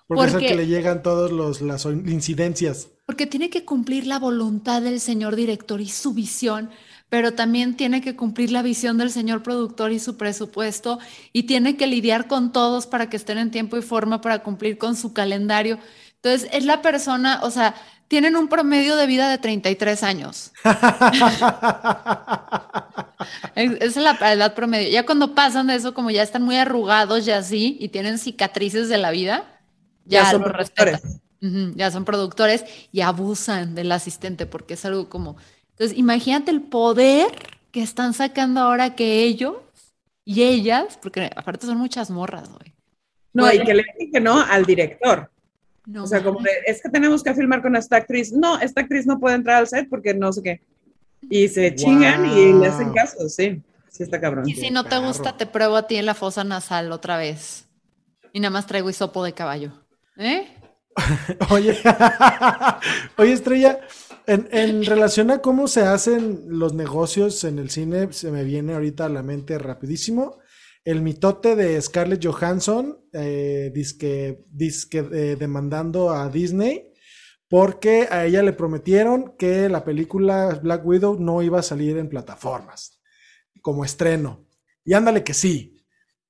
Porque, 0.06 0.32
porque 0.32 0.46
es 0.46 0.52
el 0.52 0.56
que 0.56 0.62
le 0.62 0.66
llegan 0.68 1.02
todas 1.02 1.60
las 1.60 1.84
incidencias. 1.84 2.88
Porque 3.04 3.26
tiene 3.26 3.50
que 3.50 3.66
cumplir 3.66 4.06
la 4.06 4.18
voluntad 4.18 4.80
del 4.80 5.00
señor 5.00 5.36
director 5.36 5.82
y 5.82 5.88
su 5.88 6.14
visión 6.14 6.70
pero 7.08 7.34
también 7.34 7.76
tiene 7.76 8.00
que 8.00 8.16
cumplir 8.16 8.50
la 8.50 8.62
visión 8.62 8.98
del 8.98 9.10
señor 9.10 9.42
productor 9.42 9.92
y 9.92 9.98
su 9.98 10.16
presupuesto 10.16 10.98
y 11.32 11.44
tiene 11.44 11.76
que 11.76 11.86
lidiar 11.86 12.26
con 12.26 12.52
todos 12.52 12.86
para 12.86 13.08
que 13.08 13.16
estén 13.16 13.38
en 13.38 13.50
tiempo 13.50 13.76
y 13.76 13.82
forma 13.82 14.20
para 14.20 14.42
cumplir 14.42 14.76
con 14.78 14.96
su 14.96 15.12
calendario. 15.12 15.78
Entonces, 16.16 16.48
es 16.52 16.64
la 16.64 16.82
persona, 16.82 17.40
o 17.42 17.50
sea, 17.50 17.74
tienen 18.08 18.36
un 18.36 18.48
promedio 18.48 18.96
de 18.96 19.06
vida 19.06 19.28
de 19.28 19.38
33 19.38 20.02
años. 20.02 20.52
Esa 23.54 23.84
es 23.84 23.96
la 23.96 24.18
edad 24.32 24.54
promedio. 24.54 24.88
Ya 24.90 25.06
cuando 25.06 25.34
pasan 25.34 25.68
de 25.68 25.74
eso, 25.74 25.94
como 25.94 26.10
ya 26.10 26.22
están 26.22 26.42
muy 26.42 26.56
arrugados 26.56 27.26
y 27.26 27.30
así, 27.30 27.76
y 27.80 27.88
tienen 27.88 28.18
cicatrices 28.18 28.88
de 28.88 28.98
la 28.98 29.10
vida, 29.10 29.44
ya, 30.04 30.30
son 30.30 30.42
productores. 30.42 31.02
ya 31.40 31.90
son 31.90 32.04
productores 32.04 32.64
y 32.92 33.00
abusan 33.00 33.74
del 33.74 33.90
asistente 33.90 34.46
porque 34.46 34.74
es 34.74 34.84
algo 34.84 35.08
como 35.08 35.36
entonces, 35.76 35.98
imagínate 35.98 36.50
el 36.50 36.62
poder 36.62 37.26
que 37.70 37.82
están 37.82 38.14
sacando 38.14 38.62
ahora 38.62 38.94
que 38.94 39.24
ellos 39.24 39.56
y 40.24 40.42
ellas, 40.42 40.98
porque 41.02 41.30
aparte 41.36 41.66
son 41.66 41.76
muchas 41.76 42.10
morras, 42.10 42.48
güey. 42.48 42.72
No, 43.34 43.52
y 43.52 43.62
que 43.62 43.74
le 43.74 43.84
dije 43.98 44.10
que 44.10 44.20
no 44.20 44.40
al 44.40 44.64
director. 44.64 45.30
o 45.94 46.06
sea, 46.06 46.24
como 46.24 46.40
es 46.66 46.80
que 46.80 46.88
tenemos 46.88 47.22
que 47.22 47.34
filmar 47.34 47.60
con 47.60 47.76
esta 47.76 47.96
actriz. 47.96 48.32
No, 48.32 48.58
esta 48.58 48.80
actriz 48.80 49.06
no 49.06 49.20
puede 49.20 49.34
entrar 49.34 49.58
al 49.58 49.68
set 49.68 49.86
porque 49.90 50.14
no 50.14 50.32
sé 50.32 50.42
qué. 50.42 50.60
Y 51.28 51.46
se 51.48 51.74
chingan 51.74 52.24
y 52.24 52.54
le 52.54 52.68
hacen 52.68 52.94
caso, 52.94 53.28
sí. 53.28 53.60
Sí 53.90 54.02
está 54.02 54.18
cabrón. 54.18 54.48
Y 54.48 54.54
si 54.54 54.70
no 54.70 54.84
te 54.84 54.96
gusta, 54.96 55.36
te 55.36 55.44
pruebo 55.44 55.76
a 55.76 55.86
ti 55.86 55.96
en 55.96 56.06
la 56.06 56.14
fosa 56.14 56.42
nasal 56.42 56.90
otra 56.90 57.18
vez. 57.18 57.68
Y 58.32 58.40
nada 58.40 58.50
más 58.50 58.66
traigo 58.66 58.88
hisopo 58.88 59.22
de 59.22 59.34
caballo. 59.34 59.72
¿Eh? 60.16 60.48
Oye, 61.50 61.76
oye, 63.18 63.32
Estrella, 63.32 63.80
en, 64.26 64.84
relación 64.84 65.30
a 65.30 65.38
cómo 65.38 65.68
se 65.68 65.82
hacen 65.82 66.44
los 66.46 66.72
negocios 66.74 67.44
en 67.44 67.58
el 67.58 67.70
cine, 67.70 68.12
se 68.12 68.30
me 68.30 68.44
viene 68.44 68.72
ahorita 68.74 69.04
a 69.04 69.10
la 69.10 69.22
mente 69.22 69.58
rapidísimo 69.58 70.38
el 70.86 71.02
mitote 71.02 71.56
de 71.56 71.82
Scarlett 71.82 72.24
Johansson, 72.24 72.96
eh, 73.12 73.72
disque, 73.74 74.44
eh, 74.58 75.36
demandando 75.36 76.10
a 76.10 76.28
Disney, 76.28 76.92
porque 77.48 78.06
a 78.08 78.24
ella 78.24 78.40
le 78.44 78.52
prometieron 78.52 79.34
que 79.36 79.68
la 79.68 79.84
película 79.84 80.60
Black 80.62 80.86
Widow 80.86 81.18
no 81.18 81.42
iba 81.42 81.58
a 81.58 81.64
salir 81.64 81.98
en 81.98 82.08
plataformas 82.08 83.00
como 83.62 83.84
estreno. 83.84 84.46
Y 84.84 84.94
ándale 84.94 85.24
que 85.24 85.34
sí. 85.34 85.75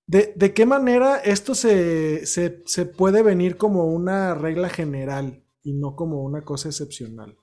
¿De, 0.07 0.55
qué 0.55 0.66
manera 0.66 1.19
esto 1.19 1.55
se, 1.55 2.27
se 2.27 2.87
puede 2.87 3.23
venir 3.23 3.57
como 3.57 3.87
una 3.87 4.35
regla 4.35 4.69
general 4.69 5.42
y 5.62 5.73
no 5.73 5.97
como 5.97 6.23
una 6.23 6.42
cosa 6.42 6.69
excepcional? 6.69 7.37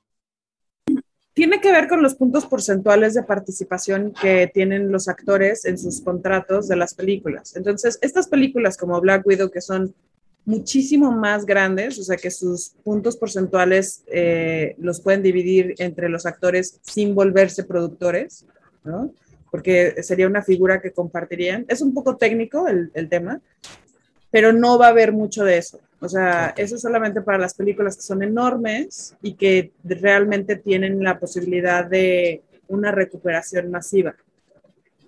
tiene 1.34 1.60
que 1.60 1.72
ver 1.72 1.88
con 1.88 2.02
los 2.04 2.16
puntos 2.16 2.46
porcentuales 2.46 3.16
de 3.16 3.24
participación 3.24 4.14
que 4.14 4.50
tienen 4.54 4.92
los 4.92 5.08
actores 5.08 5.66
en 5.66 5.78
sus 5.78 6.02
contratos 6.02 6.68
de 6.68 6.76
las 6.76 6.94
películas. 6.94 7.56
Entonces, 7.56 7.98
estas 8.02 8.28
películas 8.28 8.78
como 8.78 9.02
Black 9.02 9.26
Widow, 9.26 9.50
que 9.50 9.62
son 9.62 9.96
muchísimo 10.46 11.12
más 11.12 11.46
grandes, 11.46 11.98
o 11.98 12.04
sea 12.04 12.18
que 12.18 12.30
sus 12.30 12.76
puntos 12.84 13.18
porcentuales 13.18 14.04
eh, 14.08 14.76
los 14.78 15.02
pueden 15.02 15.24
dividir 15.24 15.74
entre 15.80 16.10
los 16.10 16.26
actores 16.26 16.80
sin 16.84 17.16
volverse 17.16 17.64
productores, 17.64 18.46
Porque 19.54 20.02
sería 20.02 20.26
una 20.26 20.42
figura 20.42 20.82
que 20.82 20.94
compartirían. 20.94 21.66
Es 21.68 21.84
un 21.84 21.94
poco 21.94 22.18
técnico 22.18 22.68
el, 22.68 22.90
el 22.96 23.08
tema, 23.08 23.40
pero 24.32 24.52
no 24.52 24.80
va 24.80 24.88
a 24.88 24.90
haber 24.90 25.12
mucho 25.12 25.44
de 25.44 25.60
eso. 25.60 25.80
O 26.00 26.10
sea, 26.10 26.56
eso 26.58 26.76
es 26.76 26.82
solamente 26.82 27.22
para 27.22 27.38
las 27.38 27.54
películas 27.54 27.96
que 27.96 28.02
son 28.02 28.24
enormes 28.24 29.16
y 29.22 29.36
que 29.36 29.74
realmente 29.84 30.56
tienen 30.56 31.04
la 31.04 31.20
posibilidad 31.20 31.86
de 31.86 32.42
una 32.68 32.92
recuperación 32.92 33.70
masiva. 33.70 34.16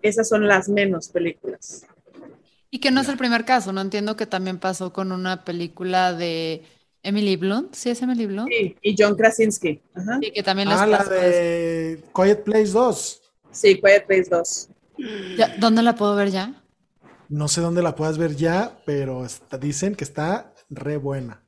Esas 0.04 0.30
son 0.30 0.48
las 0.48 0.70
menos 0.70 1.10
películas. 1.10 1.88
Y 2.70 2.78
que 2.78 2.92
no 2.92 3.02
es 3.02 3.10
el 3.10 3.18
primer 3.18 3.46
caso, 3.46 3.74
no 3.74 3.82
entiendo 3.82 4.16
que 4.16 4.28
también 4.28 4.60
pasó 4.60 4.94
con 4.94 5.12
una 5.12 5.44
película 5.44 6.14
de 6.14 6.62
Emily 7.02 7.36
Blunt, 7.36 7.74
¿sí 7.74 7.90
es 7.90 8.04
Emily 8.04 8.28
Blunt? 8.28 8.50
Sí, 8.50 8.76
y 8.82 8.96
John 8.96 9.16
Krasinski. 9.16 9.82
Ajá. 9.96 10.20
que 10.22 10.44
también 10.44 10.70
les 10.70 10.78
ah, 10.78 10.86
la 10.86 11.04
de 11.04 12.04
Quiet 12.14 12.44
Place 12.44 12.72
2. 12.72 13.22
Sí, 13.56 13.80
Quiet 13.80 14.06
Place 14.06 14.30
2. 14.30 14.70
¿Dónde 15.60 15.82
la 15.82 15.96
puedo 15.96 16.14
ver 16.16 16.30
ya? 16.30 16.62
No 17.30 17.48
sé 17.48 17.62
dónde 17.62 17.82
la 17.82 17.96
puedas 17.96 18.18
ver 18.18 18.36
ya, 18.36 18.78
pero 18.86 19.26
dicen 19.60 19.96
que 19.96 20.04
está 20.04 20.54
re 20.70 20.98
buena. 20.98 21.42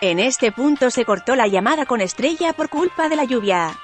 En 0.00 0.18
este 0.18 0.50
punto 0.50 0.90
se 0.90 1.04
cortó 1.04 1.36
la 1.36 1.46
llamada 1.46 1.86
con 1.86 2.00
Estrella 2.00 2.54
por 2.54 2.70
culpa 2.70 3.08
de 3.08 3.16
la 3.16 3.24
lluvia. 3.24 3.78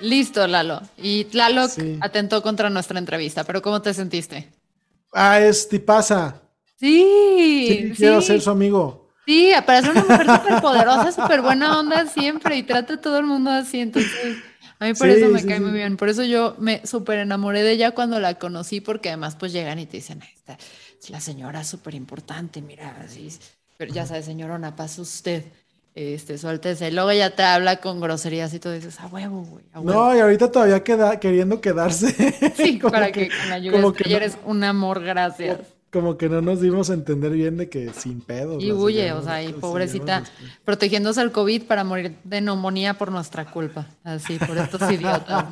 Listo, 0.00 0.46
Lalo. 0.46 0.82
Y 0.96 1.24
Tlaloc 1.24 1.70
atentó 2.00 2.42
contra 2.42 2.68
nuestra 2.68 2.98
entrevista, 2.98 3.44
pero 3.44 3.62
¿cómo 3.62 3.80
te 3.80 3.94
sentiste? 3.94 4.50
Ah, 5.12 5.40
es 5.40 5.68
tipaza. 5.68 6.42
Sí, 6.78 7.64
sí. 7.66 7.94
Quiero 7.96 8.20
ser 8.20 8.40
su 8.40 8.50
amigo. 8.50 9.07
Sí, 9.28 9.52
para 9.66 9.82
ser 9.82 9.90
una 9.90 10.04
mujer 10.04 10.26
súper 10.26 10.62
poderosa, 10.62 11.12
súper 11.12 11.42
buena 11.42 11.78
onda 11.78 12.06
siempre 12.06 12.56
y 12.56 12.62
trata 12.62 12.94
a 12.94 13.00
todo 13.02 13.18
el 13.18 13.26
mundo 13.26 13.50
así. 13.50 13.78
Entonces, 13.78 14.38
a 14.78 14.86
mí 14.86 14.94
por 14.94 15.06
eso 15.06 15.28
me 15.28 15.44
cae 15.44 15.60
muy 15.60 15.72
bien. 15.72 15.98
Por 15.98 16.08
eso 16.08 16.24
yo 16.24 16.56
me 16.58 16.86
súper 16.86 17.18
enamoré 17.18 17.62
de 17.62 17.72
ella 17.72 17.90
cuando 17.90 18.18
la 18.20 18.38
conocí, 18.38 18.80
porque 18.80 19.10
además 19.10 19.36
pues 19.36 19.52
llegan 19.52 19.78
y 19.78 19.84
te 19.84 19.98
dicen, 19.98 20.22
esta 20.22 20.56
es 20.98 21.10
la 21.10 21.20
señora 21.20 21.62
súper 21.62 21.94
importante, 21.94 22.62
mira, 22.62 22.96
así. 23.04 23.28
Pero 23.76 23.92
ya 23.92 24.06
sabes, 24.06 24.24
señorona, 24.24 24.74
pasa 24.74 25.02
usted 25.02 25.44
este, 25.94 26.38
suéltese. 26.38 26.90
Luego 26.90 27.12
ya 27.12 27.36
te 27.36 27.42
habla 27.42 27.82
con 27.82 28.00
groserías 28.00 28.54
y 28.54 28.60
tú 28.60 28.70
dices, 28.70 28.98
a 28.98 29.08
huevo, 29.08 29.42
güey. 29.42 29.66
No, 29.84 30.16
y 30.16 30.20
ahorita 30.20 30.50
todavía 30.50 30.82
queda 30.82 31.20
queriendo 31.20 31.60
quedarse. 31.60 32.54
Sí, 32.56 32.78
para 32.82 33.12
que, 33.12 33.28
con 33.28 33.50
la 33.50 33.58
lluvia 33.58 33.92
que 33.92 34.16
eres 34.16 34.38
un 34.46 34.64
amor, 34.64 35.02
gracias. 35.04 35.58
Como 35.90 36.18
que 36.18 36.28
no 36.28 36.42
nos 36.42 36.60
dimos 36.60 36.90
a 36.90 36.94
entender 36.94 37.32
bien 37.32 37.56
de 37.56 37.70
que 37.70 37.92
sin 37.94 38.20
pedo. 38.20 38.60
Y 38.60 38.72
huye, 38.72 39.12
o 39.12 39.22
sea, 39.22 39.42
y 39.42 39.54
pobrecita, 39.54 40.22
protegiéndose 40.64 41.20
al 41.20 41.32
COVID 41.32 41.62
para 41.62 41.82
morir 41.82 42.14
de 42.24 42.42
neumonía 42.42 42.94
por 42.94 43.10
nuestra 43.10 43.50
culpa. 43.50 43.86
Así, 44.04 44.38
por 44.38 44.58
estos 44.58 44.82
idiotas. 44.92 45.46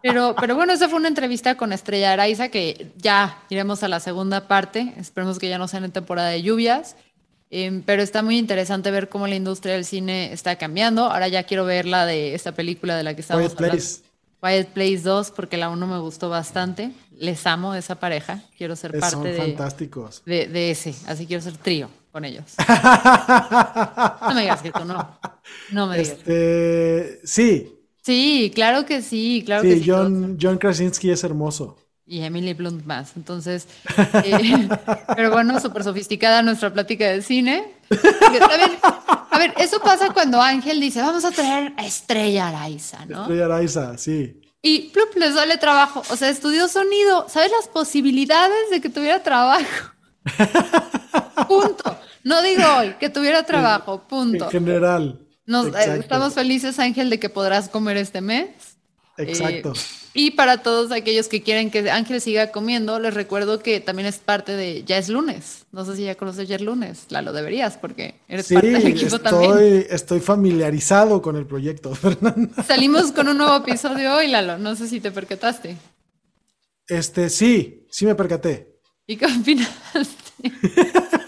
Pero, 0.00 0.36
pero 0.38 0.54
bueno, 0.54 0.72
esa 0.72 0.88
fue 0.88 1.00
una 1.00 1.08
entrevista 1.08 1.56
con 1.56 1.72
Estrella 1.72 2.12
Araiza 2.12 2.50
que 2.50 2.92
ya 2.98 3.42
iremos 3.50 3.82
a 3.82 3.88
la 3.88 3.98
segunda 3.98 4.46
parte. 4.46 4.94
Esperemos 4.96 5.40
que 5.40 5.48
ya 5.48 5.58
no 5.58 5.66
sea 5.66 5.84
en 5.84 5.90
temporada 5.90 6.28
de 6.28 6.42
lluvias. 6.42 6.94
Em, 7.50 7.82
pero 7.82 8.02
está 8.02 8.22
muy 8.22 8.36
interesante 8.36 8.90
ver 8.90 9.08
cómo 9.08 9.26
la 9.26 9.34
industria 9.34 9.74
del 9.74 9.84
cine 9.84 10.32
está 10.32 10.56
cambiando. 10.56 11.06
Ahora 11.06 11.28
ya 11.28 11.44
quiero 11.44 11.64
ver 11.64 11.86
la 11.86 12.06
de 12.06 12.34
esta 12.34 12.52
película 12.52 12.96
de 12.96 13.02
la 13.02 13.14
que 13.14 13.22
estamos 13.22 13.42
Quiet 13.42 13.56
hablando. 13.56 13.76
Place. 13.76 14.08
Quiet 14.40 14.68
Place 14.68 15.00
2, 15.02 15.30
porque 15.32 15.56
la 15.56 15.70
1 15.70 15.86
me 15.86 15.98
gustó 15.98 16.28
bastante. 16.28 16.92
Les 17.18 17.46
amo 17.46 17.74
esa 17.74 17.96
pareja. 17.96 18.42
Quiero 18.56 18.76
ser 18.76 18.98
parte 18.98 19.28
de, 19.28 19.38
fantásticos. 19.38 20.22
De, 20.24 20.46
de, 20.46 20.70
ese. 20.70 20.94
Así 21.06 21.26
quiero 21.26 21.42
ser 21.42 21.56
trío 21.56 21.90
con 22.12 22.24
ellos. 22.24 22.44
no 24.22 24.34
me 24.34 24.42
digas 24.42 24.62
que 24.62 24.72
tú 24.72 24.84
no. 24.84 25.18
No 25.72 25.86
me 25.86 25.98
digas. 25.98 26.18
Este, 26.18 27.20
sí. 27.24 27.74
Sí, 28.02 28.52
claro 28.54 28.86
que 28.86 29.02
sí. 29.02 29.42
Claro 29.44 29.62
que 29.62 29.78
sí. 29.78 29.84
John, 29.86 30.38
John 30.40 30.58
Krasinski 30.58 31.10
es 31.10 31.24
hermoso 31.24 31.76
y 32.08 32.22
Emily 32.22 32.54
Blunt 32.54 32.84
más. 32.86 33.12
Entonces, 33.16 33.68
eh, 34.24 34.68
pero 35.16 35.30
bueno, 35.30 35.60
súper 35.60 35.84
sofisticada 35.84 36.42
nuestra 36.42 36.72
plática 36.72 37.06
de 37.08 37.22
cine. 37.22 37.74
A 39.30 39.38
ver, 39.38 39.54
eso 39.58 39.78
pasa 39.80 40.12
cuando 40.12 40.40
Ángel 40.40 40.80
dice, 40.80 41.00
vamos 41.00 41.24
a 41.24 41.30
traer 41.30 41.74
a 41.76 41.86
Estrella 41.86 42.48
Araiza, 42.48 43.04
¿no? 43.06 43.22
Estrella 43.22 43.44
Araiza, 43.44 43.98
sí. 43.98 44.40
Y 44.62 44.90
plup, 44.90 45.14
les 45.16 45.34
sale 45.34 45.56
trabajo. 45.56 46.02
O 46.10 46.16
sea, 46.16 46.28
estudió 46.28 46.68
sonido. 46.68 47.28
¿Sabes 47.28 47.52
las 47.52 47.68
posibilidades 47.68 48.70
de 48.70 48.80
que 48.80 48.88
tuviera 48.88 49.22
trabajo? 49.22 49.92
punto. 51.48 51.98
No 52.24 52.42
digo 52.42 52.64
hoy, 52.78 52.94
que 52.98 53.08
tuviera 53.08 53.44
trabajo, 53.44 54.06
punto. 54.08 54.46
En 54.46 54.50
general. 54.50 55.18
Nos, 55.46 55.68
eh, 55.68 55.98
estamos 56.00 56.34
felices, 56.34 56.78
Ángel, 56.78 57.08
de 57.08 57.18
que 57.18 57.30
podrás 57.30 57.68
comer 57.68 57.96
este 57.96 58.20
mes. 58.20 58.76
Exacto. 59.16 59.72
Eh, 59.72 59.97
y 60.14 60.32
para 60.32 60.62
todos 60.62 60.90
aquellos 60.90 61.28
que 61.28 61.42
quieren 61.42 61.70
que 61.70 61.90
Ángel 61.90 62.20
siga 62.20 62.50
comiendo, 62.50 62.98
les 62.98 63.14
recuerdo 63.14 63.60
que 63.60 63.80
también 63.80 64.06
es 64.06 64.18
parte 64.18 64.56
de 64.56 64.84
Ya 64.84 64.98
es 64.98 65.08
lunes. 65.08 65.66
No 65.70 65.84
sé 65.84 65.96
si 65.96 66.04
ya 66.04 66.14
conoces 66.14 66.48
Ya 66.48 66.56
es 66.56 66.62
lunes. 66.62 67.06
La 67.10 67.22
lo 67.22 67.32
deberías 67.32 67.76
porque 67.76 68.14
eres 68.28 68.52
parte 68.52 68.70
del 68.70 68.86
equipo 68.86 69.16
estoy, 69.16 69.20
también. 69.20 69.86
Estoy 69.90 70.20
familiarizado 70.20 71.20
con 71.22 71.36
el 71.36 71.46
proyecto, 71.46 71.94
Fernanda. 71.96 72.62
Salimos 72.64 73.12
con 73.12 73.28
un 73.28 73.38
nuevo 73.38 73.56
episodio 73.56 74.14
hoy, 74.14 74.28
Lalo. 74.28 74.58
No 74.58 74.74
sé 74.76 74.88
si 74.88 75.00
te 75.00 75.10
percataste. 75.10 75.76
Este, 76.86 77.28
sí, 77.28 77.86
sí 77.90 78.06
me 78.06 78.14
percaté. 78.14 78.78
¿Y 79.06 79.16
qué 79.16 79.26
opinaste? 79.26 80.08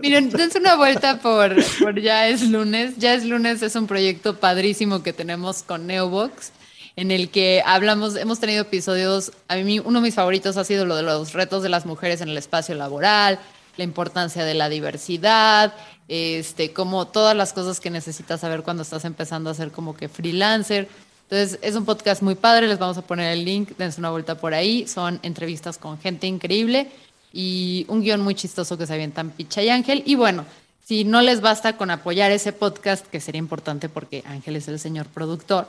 Miren, 0.00 0.30
dense 0.30 0.58
una 0.58 0.74
vuelta 0.74 1.20
por, 1.20 1.54
por 1.80 2.00
Ya 2.00 2.28
es 2.28 2.42
lunes. 2.48 2.94
Ya 2.98 3.14
es 3.14 3.24
lunes 3.24 3.62
es 3.62 3.76
un 3.76 3.86
proyecto 3.86 4.38
padrísimo 4.40 5.02
que 5.02 5.12
tenemos 5.12 5.62
con 5.62 5.86
Neobox, 5.86 6.50
en 6.96 7.10
el 7.10 7.30
que 7.30 7.62
hablamos, 7.64 8.16
hemos 8.16 8.38
tenido 8.38 8.62
episodios, 8.62 9.32
a 9.48 9.56
mí 9.56 9.78
uno 9.78 10.00
de 10.00 10.04
mis 10.04 10.14
favoritos 10.14 10.56
ha 10.56 10.64
sido 10.64 10.84
lo 10.84 10.96
de 10.96 11.02
los 11.02 11.32
retos 11.32 11.62
de 11.62 11.68
las 11.68 11.86
mujeres 11.86 12.20
en 12.20 12.28
el 12.28 12.36
espacio 12.36 12.74
laboral, 12.74 13.38
la 13.76 13.84
importancia 13.84 14.44
de 14.44 14.54
la 14.54 14.68
diversidad, 14.68 15.72
este, 16.08 16.72
como 16.72 17.06
todas 17.06 17.34
las 17.34 17.52
cosas 17.52 17.80
que 17.80 17.90
necesitas 17.90 18.40
saber 18.40 18.62
cuando 18.62 18.82
estás 18.82 19.04
empezando 19.04 19.48
a 19.48 19.54
ser 19.54 19.70
como 19.70 19.96
que 19.96 20.08
freelancer. 20.08 20.88
Entonces, 21.22 21.58
es 21.62 21.74
un 21.74 21.86
podcast 21.86 22.20
muy 22.20 22.34
padre, 22.34 22.68
les 22.68 22.78
vamos 22.78 22.98
a 22.98 23.02
poner 23.02 23.32
el 23.32 23.44
link, 23.44 23.70
dense 23.78 23.98
una 23.98 24.10
vuelta 24.10 24.34
por 24.34 24.52
ahí, 24.52 24.86
son 24.86 25.18
entrevistas 25.22 25.78
con 25.78 25.98
gente 25.98 26.26
increíble 26.26 26.90
y 27.32 27.86
un 27.88 28.02
guion 28.02 28.20
muy 28.20 28.34
chistoso 28.34 28.76
que 28.76 28.86
se 28.86 28.92
avientan 28.92 29.30
Picha 29.30 29.62
y 29.62 29.70
Ángel. 29.70 30.02
Y 30.04 30.16
bueno, 30.16 30.44
si 30.84 31.04
no 31.04 31.22
les 31.22 31.40
basta 31.40 31.78
con 31.78 31.90
apoyar 31.90 32.30
ese 32.32 32.52
podcast, 32.52 33.06
que 33.06 33.20
sería 33.20 33.38
importante 33.38 33.88
porque 33.88 34.22
Ángel 34.26 34.56
es 34.56 34.68
el 34.68 34.78
señor 34.78 35.06
productor, 35.06 35.68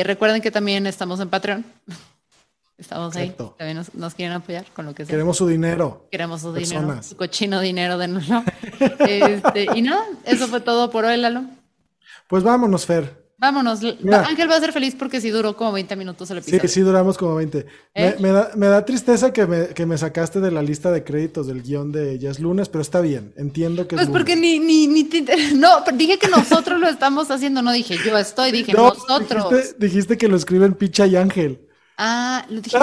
eh, 0.00 0.04
recuerden 0.04 0.42
que 0.42 0.50
también 0.50 0.86
estamos 0.86 1.20
en 1.20 1.28
Patreon. 1.28 1.64
Estamos 2.76 3.14
ahí. 3.14 3.32
También 3.56 3.86
nos, 3.94 4.14
quieren 4.14 4.34
apoyar 4.34 4.66
con 4.74 4.84
lo 4.84 4.96
que 4.96 5.04
sea. 5.04 5.12
Queremos 5.12 5.36
su 5.36 5.46
dinero. 5.46 6.08
Queremos 6.10 6.40
su 6.40 6.52
dinero. 6.52 7.00
Su 7.04 7.16
cochino 7.16 7.60
dinero 7.60 7.98
de 7.98 8.08
nuevo. 8.08 8.42
este, 8.98 9.68
y 9.76 9.82
nada, 9.82 10.04
eso 10.24 10.48
fue 10.48 10.60
todo 10.60 10.90
por 10.90 11.04
hoy, 11.04 11.16
Lalo. 11.16 11.44
Pues 12.26 12.42
vámonos, 12.42 12.84
Fer. 12.84 13.23
Vámonos. 13.44 13.80
Ángel 14.26 14.50
va 14.50 14.56
a 14.56 14.60
ser 14.60 14.72
feliz 14.72 14.96
porque 14.98 15.20
sí 15.20 15.28
duró 15.28 15.54
como 15.54 15.72
20 15.72 15.96
minutos 15.96 16.30
el 16.30 16.38
episodio. 16.38 16.62
Sí, 16.62 16.68
sí 16.68 16.80
duramos 16.80 17.18
como 17.18 17.34
20. 17.34 17.66
¿Eh? 17.94 18.16
Me, 18.18 18.68
da, 18.68 18.84
tristeza 18.86 19.34
que 19.34 19.46
me, 19.46 19.98
sacaste 19.98 20.40
de 20.40 20.50
la 20.50 20.62
lista 20.62 20.90
de 20.90 21.04
créditos 21.04 21.46
del 21.46 21.62
guion 21.62 21.92
de 21.92 22.18
Ya 22.18 22.30
es 22.30 22.40
lunes, 22.40 22.70
pero 22.70 22.80
está 22.80 23.02
bien. 23.02 23.34
Entiendo 23.36 23.86
que 23.86 23.96
pues 23.96 24.08
porque 24.08 24.34
ni, 24.34 24.58
ni, 24.58 24.86
ni 24.86 25.04
No, 25.56 25.84
dije 25.92 26.18
que 26.18 26.28
nosotros 26.28 26.80
lo 26.80 26.88
estamos 26.88 27.30
haciendo, 27.30 27.60
no 27.60 27.72
dije 27.72 27.98
yo 28.02 28.16
estoy, 28.16 28.50
dije 28.50 28.72
nosotros. 28.72 29.76
Dijiste, 29.78 30.16
que 30.16 30.28
lo 30.28 30.38
escriben 30.38 30.72
Picha 30.72 31.06
y 31.06 31.16
Ángel. 31.16 31.68
Ah, 31.98 32.46
lo 32.48 32.62
dije 32.62 32.78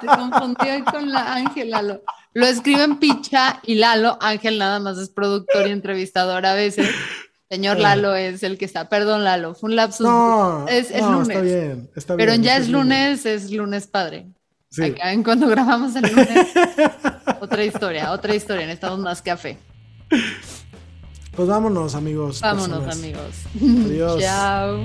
Te 0.00 0.06
confundí 0.06 0.84
con 0.90 1.12
la 1.12 1.34
Ángel, 1.34 1.68
Lalo. 1.68 2.02
Lo 2.32 2.46
escriben 2.46 2.98
Picha 2.98 3.60
y 3.62 3.74
Lalo. 3.74 4.16
Ángel 4.22 4.58
nada 4.58 4.80
más 4.80 4.96
es 4.96 5.10
productor 5.10 5.66
y 5.66 5.72
entrevistador 5.72 6.46
a 6.46 6.54
veces. 6.54 6.88
Señor 7.50 7.78
Lalo 7.78 8.14
es 8.14 8.42
el 8.42 8.58
que 8.58 8.66
está. 8.66 8.88
Perdón, 8.88 9.24
Lalo, 9.24 9.54
fue 9.54 9.70
un 9.70 9.76
lapsus. 9.76 10.06
No, 10.06 10.68
es, 10.68 10.90
lunes. 10.90 11.28
Está 11.28 11.40
bien, 11.40 11.90
está 11.96 12.14
bien. 12.14 12.28
Pero 12.28 12.42
ya 12.42 12.56
es 12.58 12.68
lunes, 12.68 13.24
es 13.24 13.50
lunes 13.50 13.86
padre. 13.86 14.26
Sí. 14.70 14.84
Acá 14.84 15.12
en 15.12 15.22
cuando 15.22 15.48
grabamos 15.48 15.96
el 15.96 16.02
lunes, 16.02 16.48
otra 17.40 17.64
historia, 17.64 18.12
otra 18.12 18.34
historia. 18.34 18.66
Necesitamos 18.66 18.98
más 18.98 19.22
café. 19.22 19.56
Pues 21.34 21.48
vámonos, 21.48 21.94
amigos. 21.94 22.40
Vámonos, 22.40 22.94
amigos. 22.94 23.34
Adiós. 23.56 24.20
Chao. 24.20 24.84